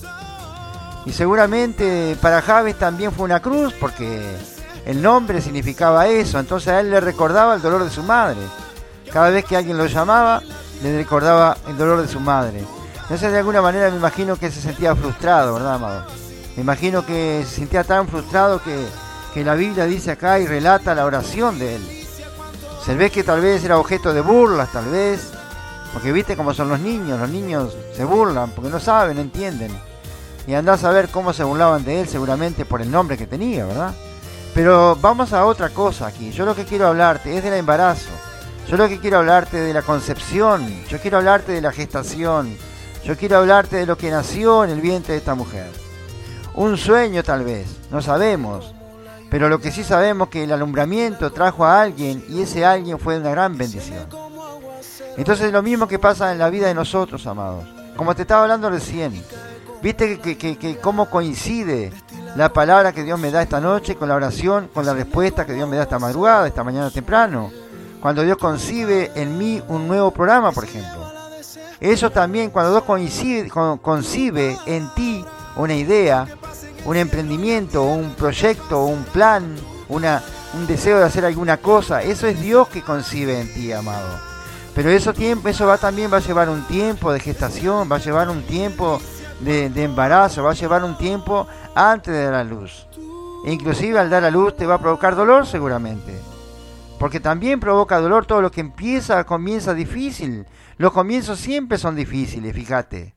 Y 1.05 1.11
seguramente 1.11 2.17
para 2.19 2.41
Javes 2.41 2.79
también 2.79 3.11
fue 3.11 3.25
una 3.25 3.43
cruz 3.43 3.75
porque 3.79 4.35
el 4.87 5.03
nombre 5.03 5.39
significaba 5.39 6.07
eso. 6.07 6.39
Entonces 6.39 6.69
a 6.69 6.79
él 6.79 6.89
le 6.89 6.99
recordaba 6.99 7.53
el 7.53 7.61
dolor 7.61 7.83
de 7.83 7.91
su 7.91 8.01
madre. 8.01 8.39
Cada 9.13 9.29
vez 9.29 9.45
que 9.45 9.55
alguien 9.55 9.77
lo 9.77 9.85
llamaba, 9.85 10.41
le 10.81 10.97
recordaba 10.97 11.55
el 11.67 11.77
dolor 11.77 12.01
de 12.01 12.07
su 12.07 12.19
madre. 12.19 12.65
Entonces 13.03 13.31
de 13.31 13.37
alguna 13.37 13.61
manera 13.61 13.91
me 13.91 13.97
imagino 13.97 14.35
que 14.35 14.49
se 14.49 14.59
sentía 14.59 14.95
frustrado, 14.95 15.53
¿verdad, 15.53 15.75
amado? 15.75 16.05
Me 16.55 16.63
imagino 16.63 17.05
que 17.05 17.45
se 17.47 17.57
sentía 17.57 17.83
tan 17.83 18.07
frustrado 18.07 18.63
que, 18.63 18.83
que 19.35 19.43
la 19.43 19.53
Biblia 19.53 19.85
dice 19.85 20.09
acá 20.09 20.39
y 20.39 20.47
relata 20.47 20.95
la 20.95 21.05
oración 21.05 21.59
de 21.59 21.75
él. 21.75 22.07
Se 22.83 22.95
ve 22.95 23.11
que 23.11 23.23
tal 23.23 23.41
vez 23.41 23.63
era 23.63 23.77
objeto 23.77 24.11
de 24.11 24.21
burlas, 24.21 24.71
tal 24.71 24.85
vez, 24.85 25.36
porque 25.93 26.11
viste 26.11 26.35
cómo 26.35 26.53
son 26.53 26.69
los 26.69 26.79
niños, 26.79 27.19
los 27.19 27.29
niños 27.29 27.75
se 27.95 28.05
burlan 28.05 28.51
porque 28.51 28.69
no 28.69 28.79
saben, 28.79 29.15
no 29.15 29.21
entienden. 29.21 29.71
Y 30.45 30.53
andás 30.53 30.83
a 30.83 30.91
ver 30.91 31.09
cómo 31.09 31.33
se 31.33 31.43
burlaban 31.43 31.83
de 31.83 32.01
él, 32.01 32.07
seguramente 32.07 32.65
por 32.65 32.81
el 32.81 32.89
nombre 32.89 33.17
que 33.17 33.27
tenía, 33.27 33.65
¿verdad? 33.65 33.93
Pero 34.53 34.97
vamos 35.01 35.33
a 35.33 35.45
otra 35.45 35.69
cosa 35.69 36.07
aquí. 36.07 36.31
Yo 36.31 36.45
lo 36.45 36.55
que 36.55 36.65
quiero 36.65 36.87
hablarte 36.87 37.37
es 37.37 37.43
del 37.43 37.53
embarazo. 37.53 38.09
Yo 38.67 38.75
lo 38.75 38.87
que 38.87 38.99
quiero 38.99 39.19
hablarte 39.19 39.57
de 39.57 39.73
la 39.73 39.81
concepción. 39.81 40.67
Yo 40.89 40.99
quiero 40.99 41.17
hablarte 41.17 41.51
de 41.51 41.61
la 41.61 41.71
gestación. 41.71 42.57
Yo 43.03 43.15
quiero 43.15 43.37
hablarte 43.37 43.75
de 43.75 43.85
lo 43.85 43.97
que 43.97 44.09
nació 44.09 44.63
en 44.63 44.71
el 44.71 44.81
vientre 44.81 45.13
de 45.13 45.19
esta 45.19 45.35
mujer. 45.35 45.69
Un 46.53 46.77
sueño 46.77 47.23
tal 47.23 47.43
vez, 47.43 47.67
no 47.91 48.01
sabemos. 48.01 48.73
Pero 49.29 49.49
lo 49.49 49.59
que 49.59 49.71
sí 49.71 49.83
sabemos 49.83 50.27
es 50.27 50.31
que 50.31 50.43
el 50.43 50.51
alumbramiento 50.51 51.31
trajo 51.31 51.65
a 51.65 51.81
alguien 51.81 52.23
y 52.29 52.41
ese 52.41 52.65
alguien 52.65 52.97
fue 52.97 53.19
una 53.19 53.29
gran 53.29 53.57
bendición. 53.57 54.26
Entonces 55.17 55.51
lo 55.51 55.63
mismo 55.63 55.87
que 55.87 55.97
pasa 55.97 56.31
en 56.31 56.37
la 56.37 56.49
vida 56.49 56.67
de 56.67 56.75
nosotros, 56.75 57.25
amados. 57.25 57.65
Como 57.95 58.15
te 58.15 58.21
estaba 58.21 58.43
hablando 58.43 58.69
recién. 58.69 59.23
Viste 59.81 60.19
que, 60.19 60.37
que, 60.37 60.77
cómo 60.77 61.09
coincide 61.09 61.91
la 62.35 62.53
palabra 62.53 62.93
que 62.93 63.03
Dios 63.03 63.19
me 63.19 63.31
da 63.31 63.41
esta 63.41 63.59
noche 63.59 63.95
con 63.95 64.09
la 64.09 64.15
oración, 64.15 64.69
con 64.71 64.85
la 64.85 64.93
respuesta 64.93 65.45
que 65.45 65.53
Dios 65.53 65.67
me 65.67 65.77
da 65.77 65.83
esta 65.83 65.97
madrugada, 65.97 66.47
esta 66.47 66.63
mañana 66.63 66.91
temprano. 66.91 67.51
Cuando 67.99 68.21
Dios 68.21 68.37
concibe 68.37 69.11
en 69.15 69.37
mí 69.37 69.61
un 69.67 69.87
nuevo 69.87 70.11
programa, 70.11 70.51
por 70.51 70.63
ejemplo. 70.63 71.11
Eso 71.79 72.11
también, 72.11 72.51
cuando 72.51 72.71
Dios 72.71 72.83
coincide, 72.83 73.49
concibe 73.49 74.57
en 74.67 74.89
ti 74.93 75.25
una 75.55 75.73
idea, 75.73 76.27
un 76.85 76.95
emprendimiento, 76.95 77.83
un 77.83 78.13
proyecto, 78.13 78.85
un 78.85 79.03
plan, 79.03 79.55
una, 79.89 80.21
un 80.53 80.67
deseo 80.67 80.99
de 80.99 81.05
hacer 81.05 81.25
alguna 81.25 81.57
cosa, 81.57 82.03
eso 82.03 82.27
es 82.27 82.39
Dios 82.39 82.67
que 82.69 82.81
concibe 82.81 83.39
en 83.39 83.53
ti, 83.53 83.71
amado. 83.71 84.36
Pero 84.77 84.91
eso, 84.91 85.11
tiempo, 85.11 85.49
eso 85.49 85.65
va, 85.65 85.79
también 85.79 86.13
va 86.13 86.17
a 86.17 86.19
llevar 86.19 86.49
un 86.49 86.61
tiempo 86.67 87.11
de 87.11 87.19
gestación, 87.19 87.91
va 87.91 87.95
a 87.95 87.99
llevar 87.99 88.29
un 88.29 88.43
tiempo 88.43 89.01
de, 89.39 89.71
embarazo, 89.75 90.43
va 90.43 90.51
a 90.51 90.53
llevar 90.53 90.83
un 90.83 90.95
tiempo 90.95 91.47
antes 91.73 92.13
de 92.13 92.25
dar 92.25 92.35
a 92.35 92.43
luz. 92.43 92.87
E 93.43 93.51
inclusive 93.51 93.97
al 93.97 94.11
dar 94.11 94.23
a 94.23 94.29
luz 94.29 94.55
te 94.55 94.67
va 94.67 94.75
a 94.75 94.79
provocar 94.79 95.15
dolor 95.15 95.47
seguramente. 95.47 96.13
Porque 96.99 97.19
también 97.19 97.59
provoca 97.59 97.99
dolor 97.99 98.27
todo 98.27 98.39
lo 98.39 98.51
que 98.51 98.61
empieza, 98.61 99.23
comienza 99.23 99.73
difícil. 99.73 100.45
Los 100.77 100.93
comienzos 100.93 101.39
siempre 101.39 101.79
son 101.79 101.95
difíciles, 101.95 102.53
fíjate. 102.53 103.15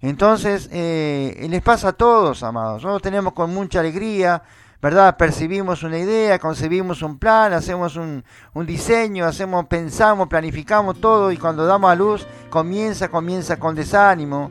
Entonces, 0.00 0.68
eh, 0.72 1.46
les 1.48 1.62
pasa 1.62 1.90
a 1.90 1.92
todos, 1.92 2.42
amados. 2.42 2.82
Nosotros 2.82 3.02
tenemos 3.02 3.32
con 3.32 3.54
mucha 3.54 3.78
alegría 3.78 4.42
¿verdad? 4.80 5.16
Percibimos 5.16 5.82
una 5.82 5.98
idea, 5.98 6.38
concebimos 6.38 7.02
un 7.02 7.18
plan, 7.18 7.52
hacemos 7.52 7.96
un, 7.96 8.24
diseño, 8.66 9.26
hacemos, 9.26 9.66
pensamos, 9.66 10.28
planificamos 10.28 11.00
todo 11.00 11.30
y 11.30 11.36
cuando 11.36 11.66
damos 11.66 11.90
a 11.90 11.94
luz 11.94 12.26
comienza, 12.48 13.08
comienza 13.08 13.58
con 13.58 13.74
desánimo, 13.74 14.50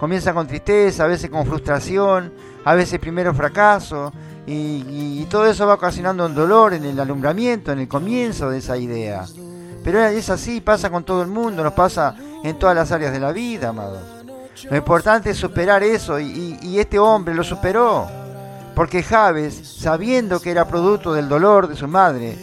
comienza 0.00 0.34
con 0.34 0.48
tristeza, 0.48 1.04
a 1.04 1.06
veces 1.06 1.30
con 1.30 1.46
frustración, 1.46 2.32
a 2.64 2.74
veces 2.74 2.98
primero 2.98 3.32
fracaso 3.34 4.12
y, 4.46 5.26
todo 5.30 5.46
eso 5.46 5.66
va 5.66 5.74
ocasionando 5.74 6.24
un 6.24 6.34
dolor 6.34 6.72
en 6.72 6.86
el 6.86 6.98
alumbramiento, 6.98 7.70
en 7.70 7.80
el 7.80 7.88
comienzo 7.88 8.48
de 8.48 8.58
esa 8.58 8.78
idea. 8.78 9.26
Pero 9.84 10.02
es 10.02 10.30
así, 10.30 10.62
pasa 10.62 10.88
con 10.88 11.04
todo 11.04 11.20
el 11.20 11.28
mundo, 11.28 11.62
nos 11.62 11.74
pasa 11.74 12.16
en 12.42 12.58
todas 12.58 12.74
las 12.74 12.90
áreas 12.90 13.12
de 13.12 13.20
la 13.20 13.30
vida, 13.30 13.68
amados. 13.68 14.02
Lo 14.70 14.76
importante 14.76 15.30
es 15.30 15.36
superar 15.36 15.82
eso 15.82 16.18
y 16.18 16.78
este 16.78 16.98
hombre 16.98 17.34
lo 17.34 17.44
superó 17.44 18.08
porque 18.78 19.02
Javes, 19.02 19.60
sabiendo 19.80 20.38
que 20.38 20.52
era 20.52 20.68
producto 20.68 21.12
del 21.12 21.28
dolor 21.28 21.66
de 21.66 21.74
su 21.74 21.88
madre, 21.88 22.38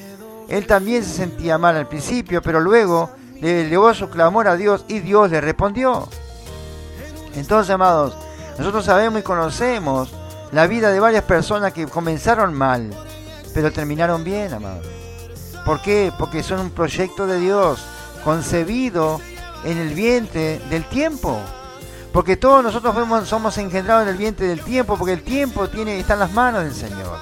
él 0.49 0.67
también 0.67 1.01
se 1.01 1.13
sentía 1.13 1.57
mal 1.57 1.77
al 1.77 1.87
principio, 1.87 2.41
pero 2.41 2.59
luego 2.59 3.09
le 3.39 3.61
elevó 3.61 3.93
su 3.93 4.09
clamor 4.09 4.49
a 4.49 4.57
Dios 4.57 4.83
y 4.89 4.99
Dios 4.99 5.31
le 5.31 5.39
respondió. 5.39 6.09
Entonces, 7.35 7.73
amados, 7.73 8.17
nosotros 8.57 8.83
sabemos 8.83 9.21
y 9.21 9.23
conocemos 9.23 10.13
la 10.51 10.67
vida 10.67 10.91
de 10.91 10.99
varias 10.99 11.23
personas 11.23 11.71
que 11.71 11.87
comenzaron 11.87 12.53
mal, 12.53 12.89
pero 13.53 13.71
terminaron 13.71 14.25
bien, 14.25 14.53
amados. 14.53 14.85
¿Por 15.65 15.81
qué? 15.81 16.11
Porque 16.19 16.43
son 16.43 16.59
un 16.59 16.71
proyecto 16.71 17.27
de 17.27 17.39
Dios, 17.39 17.79
concebido 18.25 19.21
en 19.63 19.77
el 19.77 19.93
vientre 19.93 20.59
del 20.69 20.83
tiempo. 20.89 21.39
Porque 22.15 22.37
todos 22.37 22.63
nosotros 22.63 23.27
somos 23.27 23.57
engendrados 23.57 24.03
en 24.03 24.07
el 24.07 24.15
vientre 24.15 24.47
del 24.47 24.61
tiempo, 24.61 24.97
porque 24.97 25.11
el 25.11 25.21
tiempo 25.21 25.67
tiene, 25.67 25.99
está 25.99 26.13
en 26.13 26.19
las 26.19 26.31
manos 26.31 26.63
del 26.63 26.73
Señor. 26.73 27.19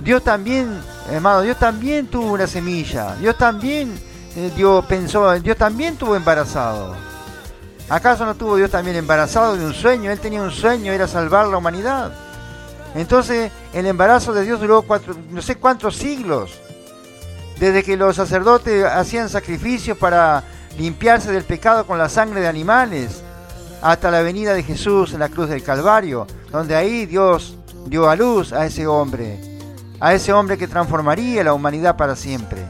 Dios 0.00 0.24
también, 0.24 0.80
hermano, 1.08 1.42
Dios 1.42 1.56
también 1.56 2.08
tuvo 2.08 2.32
una 2.32 2.48
semilla. 2.48 3.14
Dios 3.14 3.38
también 3.38 3.96
eh, 4.34 4.50
Dios 4.56 4.84
pensó, 4.86 5.32
Dios 5.38 5.56
también 5.56 5.94
tuvo 5.94 6.16
embarazado. 6.16 6.96
¿Acaso 7.88 8.26
no 8.26 8.34
tuvo 8.34 8.56
Dios 8.56 8.72
también 8.72 8.96
embarazado 8.96 9.56
de 9.56 9.64
un 9.64 9.72
sueño? 9.72 10.10
Él 10.10 10.18
tenía 10.18 10.42
un 10.42 10.50
sueño, 10.50 10.92
era 10.92 11.06
salvar 11.06 11.46
la 11.46 11.58
humanidad. 11.58 12.10
Entonces, 12.96 13.52
el 13.72 13.86
embarazo 13.86 14.32
de 14.32 14.42
Dios 14.42 14.58
duró 14.58 14.82
cuatro, 14.82 15.14
no 15.30 15.40
sé 15.42 15.54
cuántos 15.54 15.94
siglos. 15.94 16.58
Desde 17.60 17.84
que 17.84 17.96
los 17.96 18.16
sacerdotes 18.16 18.84
hacían 18.84 19.28
sacrificios 19.28 19.96
para 19.96 20.42
limpiarse 20.76 21.30
del 21.30 21.44
pecado 21.44 21.86
con 21.86 21.98
la 21.98 22.08
sangre 22.08 22.40
de 22.40 22.48
animales 22.48 23.22
hasta 23.82 24.10
la 24.10 24.22
venida 24.22 24.54
de 24.54 24.62
Jesús 24.62 25.12
en 25.12 25.20
la 25.20 25.28
cruz 25.28 25.48
del 25.48 25.62
Calvario, 25.62 26.26
donde 26.50 26.76
ahí 26.76 27.06
Dios 27.06 27.56
dio 27.86 28.08
a 28.08 28.16
luz 28.16 28.52
a 28.52 28.66
ese 28.66 28.86
hombre, 28.86 29.38
a 30.00 30.14
ese 30.14 30.32
hombre 30.32 30.58
que 30.58 30.68
transformaría 30.68 31.44
la 31.44 31.54
humanidad 31.54 31.96
para 31.96 32.16
siempre, 32.16 32.64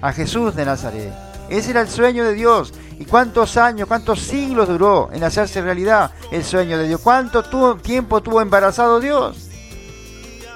a 0.00 0.12
Jesús 0.12 0.54
de 0.54 0.64
Nazaret. 0.64 1.12
Ese 1.48 1.70
era 1.70 1.80
el 1.80 1.88
sueño 1.88 2.24
de 2.24 2.34
Dios. 2.34 2.72
¿Y 2.98 3.04
cuántos 3.04 3.56
años, 3.56 3.86
cuántos 3.86 4.20
siglos 4.20 4.68
duró 4.68 5.10
en 5.12 5.22
hacerse 5.22 5.60
realidad 5.60 6.10
el 6.30 6.44
sueño 6.44 6.78
de 6.78 6.88
Dios? 6.88 7.00
¿Cuánto 7.02 7.42
tiempo 7.76 8.22
tuvo 8.22 8.40
embarazado 8.40 9.00
Dios? 9.00 9.48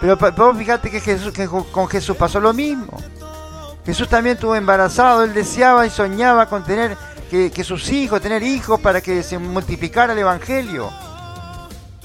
Pero, 0.00 0.16
pero 0.16 0.54
fíjate 0.54 0.90
que, 0.90 1.00
Jesús, 1.00 1.32
que 1.32 1.47
con 1.47 1.87
Jesús 1.87 2.16
pasó 2.16 2.40
lo 2.40 2.54
mismo. 2.54 2.97
Jesús 3.85 4.09
también 4.09 4.38
tuvo 4.38 4.56
embarazado, 4.56 5.25
él 5.25 5.35
deseaba 5.35 5.87
y 5.87 5.90
soñaba 5.90 6.47
con 6.47 6.64
tener 6.64 6.97
que, 7.31 7.65
sus 7.65 7.89
hijos, 7.93 8.21
tener 8.21 8.43
hijos 8.43 8.81
para 8.81 9.01
que 9.01 9.23
se 9.23 9.39
multiplicara 9.39 10.13
el 10.13 10.19
Evangelio. 10.19 10.91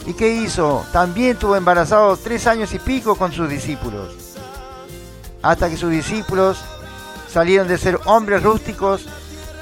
¿Y 0.05 0.13
qué 0.13 0.31
hizo? 0.31 0.85
También 0.93 1.37
tuvo 1.37 1.55
embarazado 1.55 2.15
tres 2.15 2.45
años 2.45 2.71
y 2.73 2.79
pico 2.79 3.15
con 3.15 3.31
sus 3.31 3.49
discípulos. 3.49 4.13
Hasta 5.41 5.67
que 5.67 5.77
sus 5.77 5.89
discípulos 5.89 6.59
salieron 7.27 7.67
de 7.67 7.79
ser 7.79 7.99
hombres 8.05 8.43
rústicos 8.43 9.07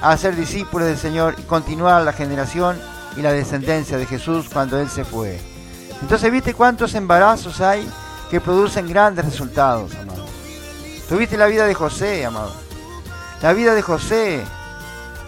a 0.02 0.18
ser 0.18 0.36
discípulos 0.36 0.88
del 0.88 0.98
Señor 0.98 1.36
y 1.38 1.44
continuar 1.44 2.04
la 2.04 2.12
generación 2.12 2.78
y 3.16 3.22
la 3.22 3.32
descendencia 3.32 3.98
de 3.98 4.06
Jesús 4.06 4.48
cuando 4.52 4.78
Él 4.82 4.90
se 4.90 5.06
fue. 5.06 5.40
Entonces, 6.02 6.30
¿viste 6.30 6.54
cuántos 6.54 6.94
embarazos 6.94 7.62
hay 7.62 7.88
que 8.30 8.42
producen 8.42 8.90
grandes 8.90 9.24
resultados, 9.24 9.96
amado? 9.96 10.26
Tuviste 11.08 11.38
la 11.38 11.46
vida 11.46 11.66
de 11.66 11.74
José, 11.74 12.26
amado. 12.26 12.52
La 13.42 13.54
vida 13.54 13.74
de 13.74 13.82
José 13.82 14.44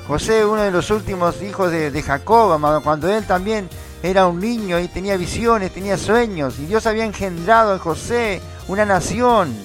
José, 0.08 0.46
uno 0.46 0.62
de 0.62 0.72
los 0.72 0.92
últimos 0.92 1.42
hijos 1.42 1.72
de, 1.72 2.04
Jacob, 2.04 2.52
amado, 2.52 2.84
cuando 2.84 3.10
él 3.10 3.26
también 3.26 3.68
era 4.04 4.28
un 4.28 4.40
niño 4.40 4.80
y 4.80 4.88
tenía 4.88 5.18
visiones, 5.18 5.74
tenía 5.74 5.98
sueños, 5.98 6.60
y 6.60 6.68
Dios 6.68 6.86
había 6.86 7.06
engendrado 7.06 7.74
en 7.74 7.80
José 7.80 8.40
una 8.68 8.86
nación. 8.86 9.56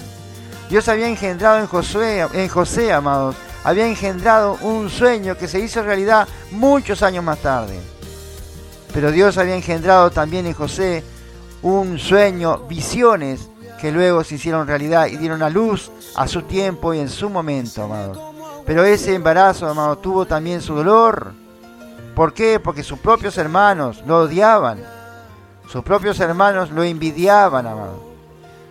Dios 0.67 0.87
había 0.87 1.07
engendrado 1.07 1.59
en 1.59 1.67
José, 1.67 2.25
en 2.33 2.47
José, 2.47 2.91
amados, 2.91 3.35
había 3.63 3.85
engendrado 3.85 4.57
un 4.61 4.89
sueño 4.89 5.37
que 5.37 5.47
se 5.47 5.59
hizo 5.59 5.83
realidad 5.83 6.27
muchos 6.49 7.03
años 7.03 7.23
más 7.23 7.37
tarde. 7.39 7.79
Pero 8.93 9.11
Dios 9.11 9.37
había 9.37 9.55
engendrado 9.55 10.09
también 10.09 10.47
en 10.47 10.53
José 10.53 11.03
un 11.61 11.99
sueño, 11.99 12.59
visiones 12.67 13.47
que 13.79 13.91
luego 13.91 14.23
se 14.23 14.35
hicieron 14.35 14.67
realidad 14.67 15.05
y 15.07 15.17
dieron 15.17 15.43
a 15.43 15.49
luz 15.49 15.91
a 16.15 16.27
su 16.27 16.41
tiempo 16.43 16.93
y 16.95 16.99
en 16.99 17.09
su 17.09 17.29
momento, 17.29 17.83
amados. 17.83 18.30
Pero 18.65 18.83
ese 18.83 19.15
embarazo, 19.15 19.67
amado, 19.67 19.97
tuvo 19.97 20.25
también 20.25 20.61
su 20.61 20.75
dolor. 20.75 21.33
¿Por 22.15 22.33
qué? 22.33 22.59
Porque 22.59 22.83
sus 22.83 22.99
propios 22.99 23.37
hermanos 23.37 24.03
lo 24.05 24.19
odiaban. 24.19 24.79
Sus 25.67 25.83
propios 25.83 26.19
hermanos 26.19 26.69
lo 26.71 26.83
envidiaban, 26.83 27.65
amado. 27.65 28.11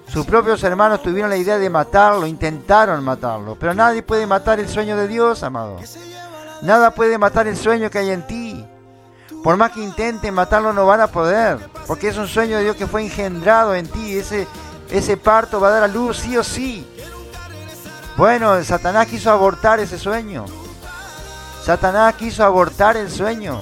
Sus 0.06 0.26
propios 0.26 0.62
hermanos 0.64 1.02
tuvieron 1.02 1.30
la 1.30 1.36
idea 1.36 1.56
de 1.56 1.70
matarlo, 1.70 2.26
intentaron 2.26 3.02
matarlo. 3.04 3.56
Pero 3.58 3.74
nadie 3.74 4.02
puede 4.02 4.26
matar 4.26 4.58
el 4.58 4.68
sueño 4.68 4.96
de 4.96 5.06
Dios, 5.06 5.42
amado. 5.42 5.78
Nada 6.62 6.90
puede 6.90 7.16
matar 7.16 7.46
el 7.46 7.56
sueño 7.56 7.90
que 7.90 7.98
hay 7.98 8.10
en 8.10 8.26
ti. 8.26 8.66
Por 9.42 9.56
más 9.56 9.70
que 9.70 9.80
intenten 9.80 10.34
matarlo, 10.34 10.72
no 10.72 10.84
van 10.84 11.00
a 11.00 11.06
poder. 11.06 11.58
Porque 11.86 12.08
es 12.08 12.18
un 12.18 12.26
sueño 12.26 12.56
de 12.56 12.64
Dios 12.64 12.76
que 12.76 12.88
fue 12.88 13.02
engendrado 13.02 13.74
en 13.74 13.86
ti. 13.86 14.18
Ese, 14.18 14.48
ese 14.90 15.16
parto 15.16 15.60
va 15.60 15.68
a 15.68 15.72
dar 15.72 15.84
a 15.84 15.88
luz 15.88 16.18
sí 16.18 16.36
o 16.36 16.42
sí. 16.42 16.86
Bueno, 18.20 18.62
Satanás 18.62 19.06
quiso 19.06 19.30
abortar 19.30 19.80
ese 19.80 19.96
sueño. 19.96 20.44
Satanás 21.62 22.16
quiso 22.16 22.44
abortar 22.44 22.98
el 22.98 23.10
sueño. 23.10 23.58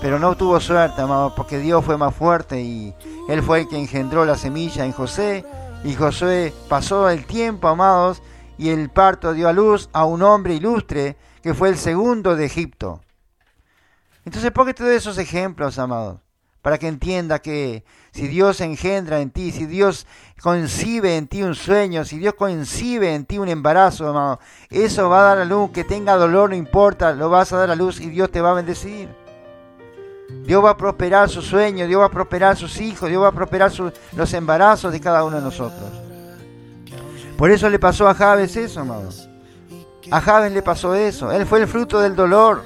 pero 0.00 0.18
no 0.18 0.34
tuvo 0.34 0.58
suerte, 0.60 1.02
amado, 1.02 1.34
porque 1.34 1.58
Dios 1.58 1.84
fue 1.84 1.98
más 1.98 2.14
fuerte 2.14 2.62
y 2.62 2.94
Él 3.28 3.42
fue 3.42 3.60
el 3.60 3.68
que 3.68 3.76
engendró 3.78 4.24
la 4.24 4.34
semilla 4.38 4.86
en 4.86 4.92
José. 4.92 5.44
Y 5.84 5.94
José 5.94 6.54
pasó 6.70 7.10
el 7.10 7.26
tiempo, 7.26 7.68
amados, 7.68 8.22
y 8.56 8.70
el 8.70 8.88
parto 8.88 9.34
dio 9.34 9.50
a 9.50 9.52
luz 9.52 9.90
a 9.92 10.06
un 10.06 10.22
hombre 10.22 10.54
ilustre 10.54 11.18
que 11.42 11.52
fue 11.52 11.68
el 11.68 11.76
segundo 11.76 12.34
de 12.34 12.46
Egipto. 12.46 13.02
Entonces, 14.24 14.50
¿por 14.52 14.64
qué 14.64 14.72
te 14.72 14.84
doy 14.84 14.94
esos 14.94 15.18
ejemplos, 15.18 15.78
amados? 15.78 16.25
Para 16.66 16.78
que 16.78 16.88
entienda 16.88 17.38
que 17.38 17.84
si 18.10 18.26
Dios 18.26 18.60
engendra 18.60 19.20
en 19.20 19.30
ti, 19.30 19.52
si 19.52 19.66
Dios 19.66 20.04
concibe 20.42 21.16
en 21.16 21.28
ti 21.28 21.44
un 21.44 21.54
sueño, 21.54 22.04
si 22.04 22.18
Dios 22.18 22.34
concibe 22.34 23.14
en 23.14 23.24
ti 23.24 23.38
un 23.38 23.48
embarazo, 23.48 24.08
amado, 24.08 24.40
eso 24.68 25.08
va 25.08 25.20
a 25.20 25.22
dar 25.22 25.38
a 25.38 25.44
luz, 25.44 25.70
que 25.70 25.84
tenga 25.84 26.16
dolor, 26.16 26.50
no 26.50 26.56
importa, 26.56 27.12
lo 27.12 27.30
vas 27.30 27.52
a 27.52 27.58
dar 27.58 27.70
a 27.70 27.76
luz 27.76 28.00
y 28.00 28.08
Dios 28.08 28.32
te 28.32 28.40
va 28.40 28.50
a 28.50 28.54
bendecir. 28.54 29.08
Dios 30.44 30.64
va 30.64 30.70
a 30.70 30.76
prosperar 30.76 31.28
sus 31.28 31.46
sueños, 31.46 31.86
Dios 31.86 32.00
va 32.00 32.06
a 32.06 32.10
prosperar 32.10 32.56
sus 32.56 32.80
hijos, 32.80 33.08
Dios 33.08 33.22
va 33.22 33.28
a 33.28 33.32
prosperar 33.32 33.70
los 34.16 34.34
embarazos 34.34 34.90
de 34.90 35.00
cada 35.00 35.22
uno 35.22 35.36
de 35.36 35.42
nosotros. 35.42 35.88
Por 37.38 37.52
eso 37.52 37.70
le 37.70 37.78
pasó 37.78 38.08
a 38.08 38.14
Javes 38.14 38.56
eso. 38.56 38.84
A 40.10 40.20
Javes 40.20 40.50
le 40.50 40.62
pasó 40.62 40.96
eso. 40.96 41.30
Él 41.30 41.46
fue 41.46 41.60
el 41.60 41.68
fruto 41.68 42.00
del 42.00 42.16
dolor. 42.16 42.64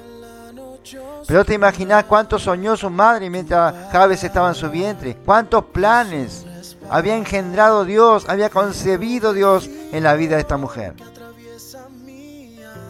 Pero 1.30 1.44
te 1.44 1.54
imaginas 1.54 2.06
cuánto 2.06 2.40
soñó 2.40 2.76
su 2.76 2.90
madre 2.90 3.30
mientras 3.30 3.72
Javes 3.92 4.24
estaba 4.24 4.48
en 4.48 4.56
su 4.56 4.68
vientre. 4.68 5.16
Cuántos 5.24 5.66
planes 5.66 6.44
había 6.90 7.14
engendrado 7.14 7.84
Dios, 7.84 8.28
había 8.28 8.50
concebido 8.50 9.32
Dios 9.32 9.70
en 9.92 10.02
la 10.02 10.14
vida 10.14 10.34
de 10.34 10.40
esta 10.40 10.56
mujer. 10.56 10.94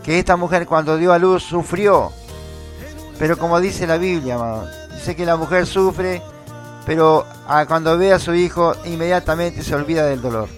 Que 0.03 0.19
esta 0.19 0.37
mujer 0.37 0.67
cuando 0.67 0.97
dio 0.97 1.13
a 1.13 1.19
luz 1.19 1.43
sufrió. 1.43 2.13
Pero 3.19 3.37
como 3.37 3.61
dice 3.61 3.87
la 3.87 3.99
Biblia, 3.99 4.39
dice 4.95 5.15
que 5.15 5.27
la 5.27 5.37
mujer 5.37 5.67
sufre, 5.67 6.23
pero 6.87 7.27
cuando 7.69 7.99
ve 7.99 8.15
a 8.15 8.19
su 8.19 8.35
hijo 8.35 8.73
inmediatamente 8.87 9.63
se 9.63 9.75
olvida 9.75 10.07
del 10.07 10.23
dolor 10.23 10.49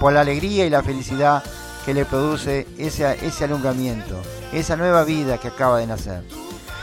por 0.00 0.14
la 0.14 0.22
alegría 0.22 0.64
y 0.64 0.70
la 0.70 0.82
felicidad 0.82 1.42
que 1.84 1.92
le 1.92 2.06
produce 2.06 2.66
ese, 2.78 3.26
ese 3.26 3.44
esa 4.52 4.76
nueva 4.76 5.04
vida 5.04 5.38
que 5.38 5.48
acaba 5.48 5.78
de 5.78 5.86
nacer. 5.86 6.22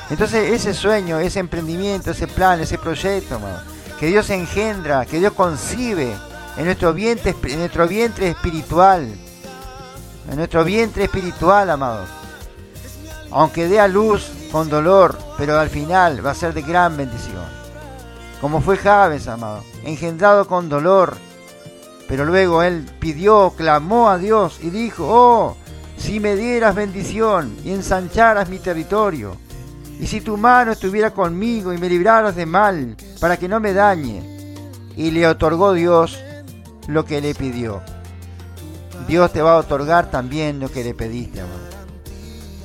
Entonces 0.09 0.51
ese 0.51 0.73
sueño, 0.73 1.19
ese 1.19 1.39
emprendimiento, 1.39 2.11
ese 2.11 2.27
plan, 2.27 2.59
ese 2.61 2.77
proyecto, 2.77 3.39
que 3.99 4.07
Dios 4.07 4.29
engendra, 4.29 5.05
que 5.05 5.19
Dios 5.19 5.33
concibe 5.33 6.15
en 6.57 6.65
nuestro 6.65 6.93
vientre, 6.93 7.35
en 7.43 7.59
nuestro 7.59 7.87
vientre 7.87 8.29
espiritual, 8.29 9.07
en 10.29 10.35
nuestro 10.37 10.63
vientre 10.63 11.05
espiritual, 11.05 11.69
amados. 11.69 12.09
Aunque 13.31 13.67
dé 13.67 13.79
a 13.79 13.87
luz 13.87 14.31
con 14.51 14.69
dolor, 14.69 15.17
pero 15.37 15.59
al 15.59 15.69
final 15.69 16.25
va 16.25 16.31
a 16.31 16.35
ser 16.35 16.53
de 16.53 16.61
gran 16.61 16.95
bendición. 16.95 17.45
Como 18.39 18.61
fue 18.61 18.77
Javes, 18.77 19.27
amado, 19.27 19.63
engendrado 19.83 20.47
con 20.47 20.69
dolor, 20.69 21.17
pero 22.07 22.23
luego 22.23 22.63
él 22.63 22.85
pidió, 22.99 23.53
clamó 23.57 24.09
a 24.09 24.17
Dios 24.17 24.59
y 24.61 24.69
dijo, 24.69 25.05
oh, 25.09 25.57
si 26.07 26.21
me 26.21 26.37
dieras 26.37 26.73
bendición 26.73 27.57
y 27.65 27.73
ensancharas 27.73 28.47
mi 28.47 28.59
territorio, 28.59 29.35
y 29.99 30.07
si 30.07 30.21
tu 30.21 30.37
mano 30.37 30.71
estuviera 30.71 31.11
conmigo 31.11 31.73
y 31.73 31.77
me 31.77 31.89
libraras 31.89 32.33
de 32.33 32.45
mal, 32.45 32.95
para 33.19 33.35
que 33.35 33.49
no 33.49 33.59
me 33.59 33.73
dañe. 33.73 34.23
Y 34.95 35.11
le 35.11 35.27
otorgó 35.27 35.73
Dios 35.73 36.17
lo 36.87 37.03
que 37.03 37.19
le 37.19 37.35
pidió. 37.35 37.81
Dios 39.05 39.33
te 39.33 39.41
va 39.41 39.55
a 39.55 39.57
otorgar 39.57 40.09
también 40.09 40.61
lo 40.61 40.71
que 40.71 40.85
le 40.85 40.93
pediste, 40.93 41.41
amor. 41.41 41.59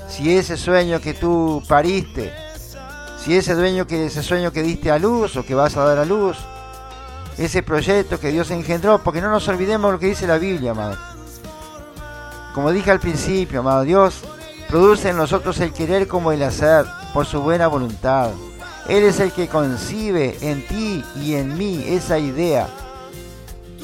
Si 0.08 0.36
ese 0.36 0.56
sueño 0.56 1.00
que 1.00 1.12
tú 1.12 1.64
pariste, 1.66 2.32
si 3.24 3.36
ese, 3.36 3.56
dueño 3.56 3.88
que, 3.88 4.06
ese 4.06 4.22
sueño 4.22 4.52
que 4.52 4.62
diste 4.62 4.92
a 4.92 5.00
luz 5.00 5.36
o 5.36 5.44
que 5.44 5.56
vas 5.56 5.76
a 5.76 5.84
dar 5.84 5.98
a 5.98 6.04
luz, 6.04 6.38
ese 7.36 7.64
proyecto 7.64 8.20
que 8.20 8.30
Dios 8.30 8.52
engendró, 8.52 9.02
porque 9.02 9.20
no 9.20 9.30
nos 9.30 9.48
olvidemos 9.48 9.90
lo 9.90 9.98
que 9.98 10.06
dice 10.06 10.28
la 10.28 10.38
Biblia, 10.38 10.70
amado. 10.70 11.11
Como 12.54 12.70
dije 12.70 12.90
al 12.90 13.00
principio, 13.00 13.60
amado, 13.60 13.82
Dios 13.82 14.20
produce 14.68 15.10
en 15.10 15.16
nosotros 15.16 15.58
el 15.60 15.72
querer 15.72 16.06
como 16.06 16.32
el 16.32 16.42
hacer, 16.42 16.84
por 17.12 17.26
su 17.26 17.40
buena 17.40 17.66
voluntad. 17.66 18.30
Él 18.88 19.04
es 19.04 19.20
el 19.20 19.32
que 19.32 19.48
concibe 19.48 20.36
en 20.40 20.66
ti 20.66 21.04
y 21.16 21.34
en 21.34 21.56
mí 21.56 21.84
esa 21.86 22.18
idea, 22.18 22.68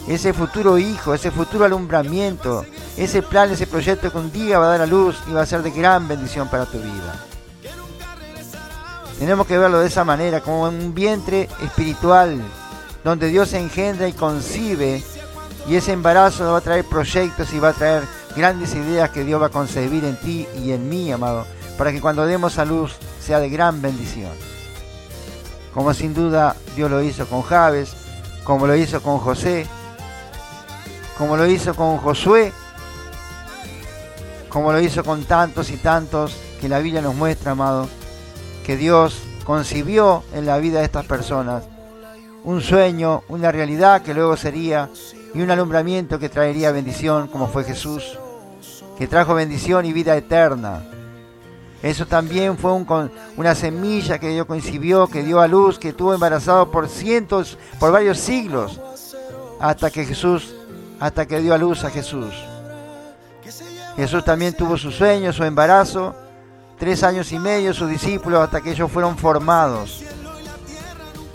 ese 0.09 0.33
futuro 0.33 0.79
hijo, 0.79 1.15
ese 1.15 1.31
futuro 1.31 1.65
alumbramiento, 1.65 2.65
ese 2.97 3.23
plan, 3.23 3.51
ese 3.51 3.67
proyecto 3.67 4.11
que 4.11 4.19
un 4.19 4.33
día 4.33 4.59
va 4.59 4.67
a 4.67 4.71
dar 4.71 4.81
a 4.83 4.87
luz 4.87 5.17
y 5.29 5.33
va 5.33 5.43
a 5.43 5.47
ser 5.47 5.63
de 5.63 5.71
gran 5.71 6.09
bendición 6.09 6.49
para 6.49 6.67
tu 6.67 6.79
vida. 6.79 7.27
Tenemos 9.19 9.47
que 9.47 9.59
verlo 9.59 9.81
de 9.81 9.89
esa 9.89 10.05
manera, 10.05 10.41
como 10.41 10.63
un 10.65 10.95
vientre 10.95 11.49
espiritual 11.63 12.41
donde 13.05 13.29
Dios 13.29 13.53
engendra 13.53 14.09
y 14.09 14.13
concibe 14.13 15.03
y 15.67 15.77
ese 15.77 15.93
embarazo 15.93 16.51
va 16.53 16.59
a 16.59 16.63
traer 16.63 16.85
proyectos 16.85 17.53
y 17.53 17.59
va 17.59 17.71
a 17.71 17.73
traer 17.73 18.18
grandes 18.37 18.75
ideas 18.75 19.11
que 19.11 19.25
Dios 19.25 19.41
va 19.41 19.47
a 19.47 19.51
concebir 19.51 20.05
en 20.05 20.17
ti 20.17 20.47
y 20.63 20.73
en 20.73 20.89
mí, 20.89 21.11
amado, 21.13 21.47
para 21.77 21.93
que 21.93 22.01
cuando 22.01 22.27
demos 22.27 22.59
a 22.59 22.65
luz 22.65 22.97
sea 23.21 23.41
de 23.41 23.49
gran 23.49 23.83
bendición. 23.83 24.33
Como 25.75 25.95
sin 25.95 26.15
duda 26.15 26.57
Dios 26.75 26.91
lo 26.91 27.03
hizo 27.03 27.27
con 27.27 27.43
Javes, 27.43 27.95
como 28.45 28.67
lo 28.67 28.75
hizo 28.75 29.03
con 29.03 29.19
José, 29.19 29.67
como 31.17 31.37
lo 31.37 31.47
hizo 31.47 31.75
con 31.75 31.99
Josué, 31.99 32.53
como 34.49 34.73
lo 34.73 34.81
hizo 34.81 35.05
con 35.05 35.25
tantos 35.25 35.71
y 35.71 35.77
tantos 35.77 36.37
que 36.61 36.69
la 36.69 36.79
Biblia 36.79 37.03
nos 37.03 37.15
muestra, 37.15 37.53
amado, 37.53 37.89
que 38.65 38.77
Dios 38.77 39.21
concibió 39.45 40.23
en 40.33 40.47
la 40.47 40.59
vida 40.59 40.79
de 40.79 40.85
estas 40.85 41.07
personas 41.07 41.65
un 42.45 42.63
sueño, 42.63 43.23
una 43.29 43.53
realidad 43.53 44.03
que 44.03 44.15
luego 44.15 44.37
sería 44.37 44.89
y 45.39 45.41
un 45.41 45.53
alumbramiento 45.53 46.19
que 46.19 46.29
traería 46.29 46.73
bendición 46.73 47.29
como 47.29 47.47
fue 47.47 47.63
Jesús, 47.63 48.19
que 48.99 49.07
trajo 49.07 49.35
bendición 49.35 49.87
y 49.87 49.93
vida 49.93 50.17
eterna. 50.17 50.83
Eso 51.81 52.07
también 52.07 52.59
fue 52.59 52.73
una 53.37 53.55
semilla 53.55 54.19
que 54.19 54.31
Dios 54.31 54.47
concibió, 54.47 55.07
que 55.07 55.23
dio 55.23 55.39
a 55.39 55.47
luz, 55.47 55.79
que 55.79 55.93
tuvo 55.93 56.13
embarazado 56.13 56.73
por 56.73 56.89
cientos, 56.89 57.57
por 57.79 57.93
varios 57.93 58.19
siglos, 58.19 58.81
hasta 59.61 59.93
que 59.93 60.05
Jesús, 60.05 60.57
hasta 60.99 61.25
que 61.25 61.41
dio 61.41 61.55
a 61.55 61.59
luz 61.59 61.85
a 61.85 61.91
Jesús. 61.91 62.35
Jesús 63.95 64.25
también 64.25 64.55
tuvo 64.55 64.77
su 64.77 64.91
sueño, 64.91 65.33
su 65.33 65.45
embarazo, 65.45 66.17
tres 66.81 67.05
años 67.05 67.31
y 67.31 67.39
medio 67.39 67.73
sus 67.73 67.89
discípulos 67.89 68.41
hasta 68.41 68.61
que 68.61 68.73
ellos 68.73 68.91
fueron 68.91 69.17
formados 69.17 70.03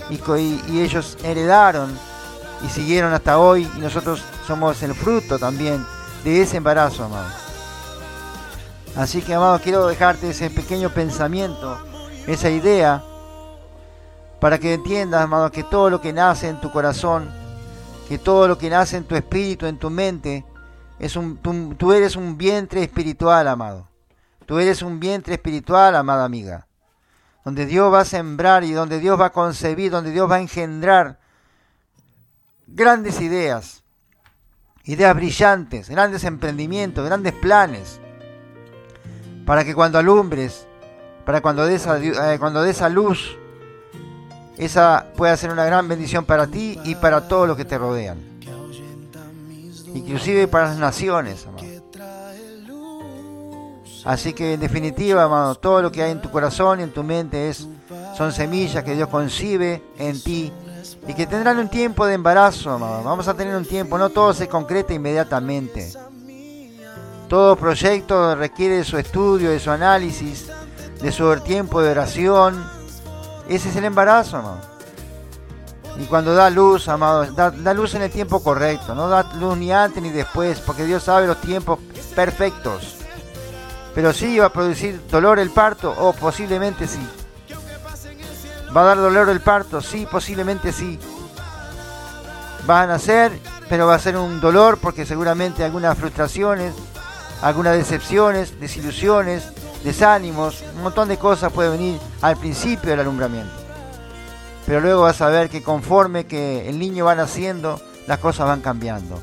y, 0.10 0.82
ellos 0.82 1.18
heredaron 1.24 1.98
y 2.64 2.70
siguieron 2.70 3.14
hasta 3.14 3.40
hoy 3.40 3.70
y 3.78 3.80
nosotros 3.80 4.24
somos 4.48 4.82
el 4.84 4.94
fruto 4.94 5.38
también 5.38 5.86
de 6.24 6.42
ese 6.42 6.58
embarazo, 6.58 7.06
amado. 7.06 7.30
Así 8.96 9.22
que, 9.22 9.34
amado, 9.34 9.60
quiero 9.60 9.88
dejarte 9.88 10.30
ese 10.30 10.50
pequeño 10.50 10.90
pensamiento, 10.90 11.78
esa 12.28 12.50
idea, 12.50 13.04
para 14.40 14.60
que 14.60 14.74
entiendas, 14.74 15.22
amado, 15.22 15.52
que 15.52 15.64
todo 15.64 15.90
lo 15.90 16.00
que 16.00 16.14
nace 16.14 16.48
en 16.48 16.62
tu 16.62 16.72
corazón, 16.72 17.30
que 18.08 18.18
todo 18.18 18.48
lo 18.48 18.58
que 18.58 18.70
nace 18.70 18.98
en 18.98 19.06
tu 19.06 19.16
espíritu, 19.16 19.66
en 19.66 19.80
tu 19.80 19.90
mente, 19.90 20.46
es 21.00 21.16
un, 21.16 21.38
tú, 21.38 21.74
tú 21.76 21.92
eres 21.92 22.16
un 22.16 22.38
vientre 22.38 22.84
espiritual, 22.84 23.48
amado. 23.48 23.88
Tú 24.46 24.60
eres 24.60 24.82
un 24.82 25.00
vientre 25.00 25.34
espiritual, 25.34 25.96
amada 25.96 26.26
amiga 26.26 26.68
donde 27.44 27.66
Dios 27.66 27.94
va 27.94 28.02
a 28.02 28.06
sembrar 28.06 28.64
y 28.64 28.72
donde 28.72 29.00
Dios 29.00 29.20
va 29.20 29.28
a 29.28 29.32
concebir, 29.32 29.92
donde 29.92 30.12
Dios 30.12 30.30
va 30.30 30.36
a 30.36 30.42
engendrar 30.42 31.20
grandes 32.68 33.22
ideas, 33.22 33.84
ideas 34.86 35.16
brillantes, 35.16 35.90
grandes 35.90 36.24
emprendimientos, 36.24 37.06
grandes 37.06 37.34
planes, 37.34 38.00
para 39.46 39.64
que 39.64 39.76
cuando 39.76 39.98
alumbres, 39.98 40.68
para 41.26 41.42
cuando 41.42 41.66
des 41.66 41.86
eh, 41.88 42.38
cuando 42.40 42.62
des 42.62 42.82
a 42.82 42.90
luz, 42.90 43.38
esa 44.58 45.08
pueda 45.16 45.36
ser 45.38 45.52
una 45.52 45.66
gran 45.66 45.88
bendición 45.88 46.26
para 46.26 46.48
ti 46.48 46.80
y 46.84 46.96
para 46.96 47.28
todos 47.28 47.48
los 47.48 47.58
que 47.58 47.66
te 47.66 47.78
rodean, 47.78 48.20
inclusive 49.94 50.48
para 50.48 50.70
las 50.70 50.78
naciones, 50.78 51.46
amado. 51.48 51.74
Así 54.06 54.34
que 54.34 54.56
en 54.56 54.60
definitiva, 54.60 55.24
amado, 55.24 55.56
todo 55.56 55.82
lo 55.82 55.92
que 55.92 56.04
hay 56.04 56.12
en 56.12 56.22
tu 56.22 56.30
corazón 56.30 56.82
y 56.82 56.84
en 56.84 56.92
tu 56.92 57.04
mente 57.04 57.50
es, 57.50 57.68
son 58.18 58.34
semillas 58.34 58.84
que 58.84 58.96
Dios 58.96 59.08
concibe 59.08 59.82
en 59.98 60.22
ti 60.22 60.52
y 61.08 61.14
que 61.14 61.28
tendrán 61.28 61.60
un 61.60 61.70
tiempo 61.70 62.06
de 62.06 62.14
embarazo, 62.14 62.72
amado. 62.72 63.04
Vamos 63.04 63.28
a 63.28 63.34
tener 63.34 63.56
un 63.56 63.66
tiempo, 63.66 63.98
no 63.98 64.10
todo 64.10 64.34
se 64.34 64.48
concreta 64.48 64.94
inmediatamente. 64.94 65.92
Todo 67.28 67.56
proyecto 67.56 68.36
requiere 68.36 68.78
de 68.78 68.84
su 68.84 68.98
estudio, 68.98 69.50
de 69.50 69.60
su 69.60 69.72
análisis, 69.72 70.48
de 71.02 71.12
su 71.12 71.36
tiempo 71.42 71.82
de 71.82 71.92
oración. 71.92 72.64
Ese 73.50 73.70
es 73.70 73.76
el 73.76 73.86
embarazo, 73.86 74.38
amado. 74.38 74.74
Y 76.00 76.06
cuando 76.06 76.34
da 76.34 76.50
luz, 76.50 76.88
amado, 76.88 77.26
da, 77.34 77.52
da, 77.52 77.74
luz 77.74 77.94
en 77.94 78.02
el 78.02 78.12
tiempo 78.12 78.42
correcto, 78.42 78.96
no 78.96 79.10
da 79.10 79.32
luz 79.36 79.58
ni 79.58 79.72
antes 79.72 80.02
ni 80.02 80.10
después, 80.10 80.60
porque 80.60 80.86
Dios 80.86 81.04
sabe 81.04 81.28
los 81.28 81.40
tiempos 81.40 81.80
perfectos. 82.16 82.96
Pero 83.94 84.12
sí 84.12 84.28
iba 84.34 84.48
a 84.48 84.54
producir 84.54 85.00
dolor 85.10 85.38
el 85.38 85.52
parto, 85.52 85.94
o 85.96 86.14
posiblemente 86.14 86.88
sí. 86.88 87.00
¿Va 88.76 88.82
a 88.82 88.86
dar 88.86 88.98
dolor 88.98 89.30
el 89.30 89.40
parto? 89.40 89.82
Sí, 89.82 90.08
posiblemente 90.10 90.72
sí. 90.72 91.00
Van 92.66 92.90
a 92.90 92.94
nacer, 92.94 93.32
pero 93.70 93.86
va 93.86 93.96
a 93.96 94.00
ser 94.00 94.18
un 94.18 94.40
dolor 94.40 94.80
porque 94.82 95.06
seguramente 95.06 95.64
algunas 95.64 95.98
frustraciones, 95.98 96.74
algunas 97.42 97.76
decepciones, 97.76 98.60
desilusiones, 98.60 99.44
desánimos, 99.84 100.64
un 100.76 100.84
montón 100.84 101.08
de 101.08 101.18
cosas 101.18 101.52
puede 101.52 101.70
venir 101.70 102.00
al 102.22 102.38
principio 102.38 102.90
del 102.90 103.02
alumbramiento. 103.02 103.54
Pero 104.66 104.80
luego 104.80 105.02
vas 105.02 105.22
a 105.22 105.30
ver 105.30 105.50
que 105.50 105.62
conforme 105.62 106.26
que 106.26 106.68
el 106.70 106.80
niño 106.80 107.06
va 107.06 107.16
naciendo, 107.16 107.82
las 108.08 108.18
cosas 108.20 108.48
van 108.48 108.62
cambiando. 108.62 109.22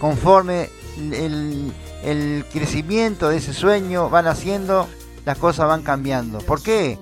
Conforme 0.00 0.70
el, 0.96 1.72
el 2.02 2.46
crecimiento 2.52 3.28
de 3.28 3.38
ese 3.38 3.52
sueño 3.52 4.08
va 4.08 4.22
naciendo, 4.22 4.88
las 5.24 5.38
cosas 5.38 5.66
van 5.66 5.82
cambiando. 5.82 6.38
¿Por 6.38 6.62
qué? 6.62 6.98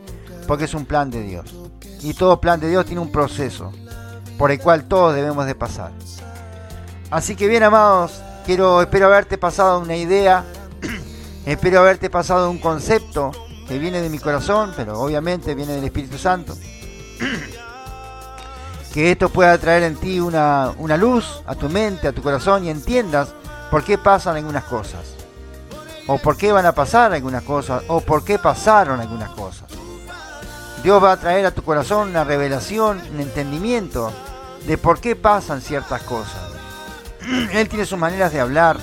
Porque 0.47 0.65
es 0.65 0.75
un 0.75 0.87
plan 0.87 1.11
de 1.11 1.23
Dios. 1.23 1.55
Y 2.01 2.15
todo 2.15 2.41
plan 2.41 2.61
de 2.61 2.69
Dios 2.69 2.85
tiene 2.85 3.01
un 3.01 3.13
proceso 3.13 3.73
por 4.39 4.51
el 4.51 4.59
cual 4.59 4.85
todos 4.85 5.15
debemos 5.15 5.47
de 5.47 5.55
pasar. 5.55 5.93
Así 7.11 7.37
que 7.37 7.47
bien 7.47 7.63
amados, 7.63 8.21
quiero 8.45 8.83
espero 8.83 9.07
haberte 9.07 9.39
pasado 9.39 9.79
una 9.79 9.97
idea, 9.97 10.45
espero 11.47 11.81
haberte 11.81 12.11
pasado 12.11 12.51
un 12.51 12.59
concepto 12.59 13.31
que 13.69 13.79
viene 13.79 14.01
de 14.01 14.09
mi 14.09 14.19
corazón, 14.19 14.73
pero 14.77 14.99
obviamente 15.01 15.55
viene 15.55 15.75
del 15.75 15.85
Espíritu 15.85 16.19
Santo. 16.19 16.57
que 18.93 19.11
esto 19.13 19.29
pueda 19.31 19.57
traer 19.59 19.85
en 19.85 19.97
ti 19.97 20.21
una, 20.21 20.73
una 20.79 20.97
luz 20.97 21.43
a 21.47 21.55
tu 21.55 21.69
mente, 21.69 22.09
a 22.09 22.13
tu 22.13 22.23
corazón 22.23 22.65
y 22.65 22.71
entiendas 22.71 23.35
por 23.71 23.85
qué 23.85 23.97
pasan 23.97 24.37
algunas 24.37 24.65
cosas. 24.65 25.15
O 26.07 26.19
por 26.19 26.37
qué 26.37 26.53
van 26.53 26.67
a 26.67 26.73
pasar 26.73 27.13
algunas 27.13 27.43
cosas. 27.43 27.83
O 27.89 28.01
por 28.01 28.25
qué 28.25 28.39
pasaron 28.39 29.01
algunas 29.01 29.31
cosas. 29.31 29.72
Dios 30.83 31.03
va 31.03 31.13
a 31.13 31.17
traer 31.17 31.47
a 31.47 31.53
tu 31.53 31.63
corazón 31.63 32.09
una 32.09 32.25
revelación, 32.25 33.01
un 33.13 33.21
entendimiento 33.21 34.13
de 34.67 34.77
por 34.79 35.01
qué 35.01 35.15
pasan 35.15 35.61
ciertas 35.61 36.03
cosas. 36.03 36.43
Él 37.53 37.69
tiene 37.69 37.87
sus 37.87 37.99
maneras 37.99 38.33
de 38.33 38.41
hablar, 38.41 38.79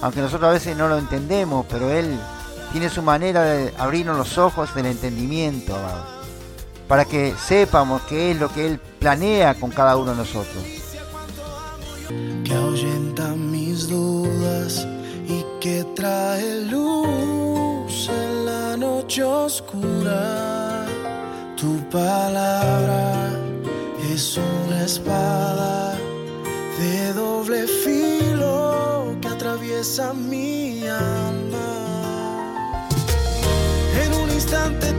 aunque 0.00 0.20
nosotros 0.20 0.48
a 0.48 0.54
veces 0.54 0.76
no 0.76 0.88
lo 0.88 0.96
entendemos, 0.96 1.66
pero 1.68 1.90
Él 1.90 2.18
tiene 2.72 2.88
su 2.88 3.02
manera 3.02 3.42
de 3.42 3.74
abrirnos 3.76 4.16
los 4.16 4.38
ojos 4.38 4.74
del 4.74 4.86
entendimiento, 4.86 5.76
para 6.86 7.04
que 7.04 7.34
sepamos 7.46 8.00
qué 8.08 8.30
es 8.30 8.40
lo 8.40 8.50
que 8.50 8.66
Él 8.66 8.80
planea 8.98 9.54
con 9.54 9.70
cada 9.70 9.98
uno 9.98 10.12
de 10.12 10.16
nosotros. 10.16 10.64
Que 12.42 12.54
ahuyenta 12.54 13.28
mis 13.34 13.86
dudas 13.86 14.86
y 15.26 15.44
que 15.60 15.84
trae 15.94 16.62
luz 16.62 18.08
en 18.08 18.46
la 18.46 18.76
noche 18.78 19.22
oscura. 19.22 20.77
Tu 21.60 21.76
palabra 21.90 23.32
es 24.14 24.36
una 24.36 24.84
espada 24.84 25.98
de 26.78 27.12
doble 27.12 27.66
filo 27.66 29.16
que 29.20 29.26
atraviesa 29.26 30.14
mi 30.14 30.86
alma. 30.86 31.70
En 34.04 34.14
un 34.14 34.30
instante 34.30 34.92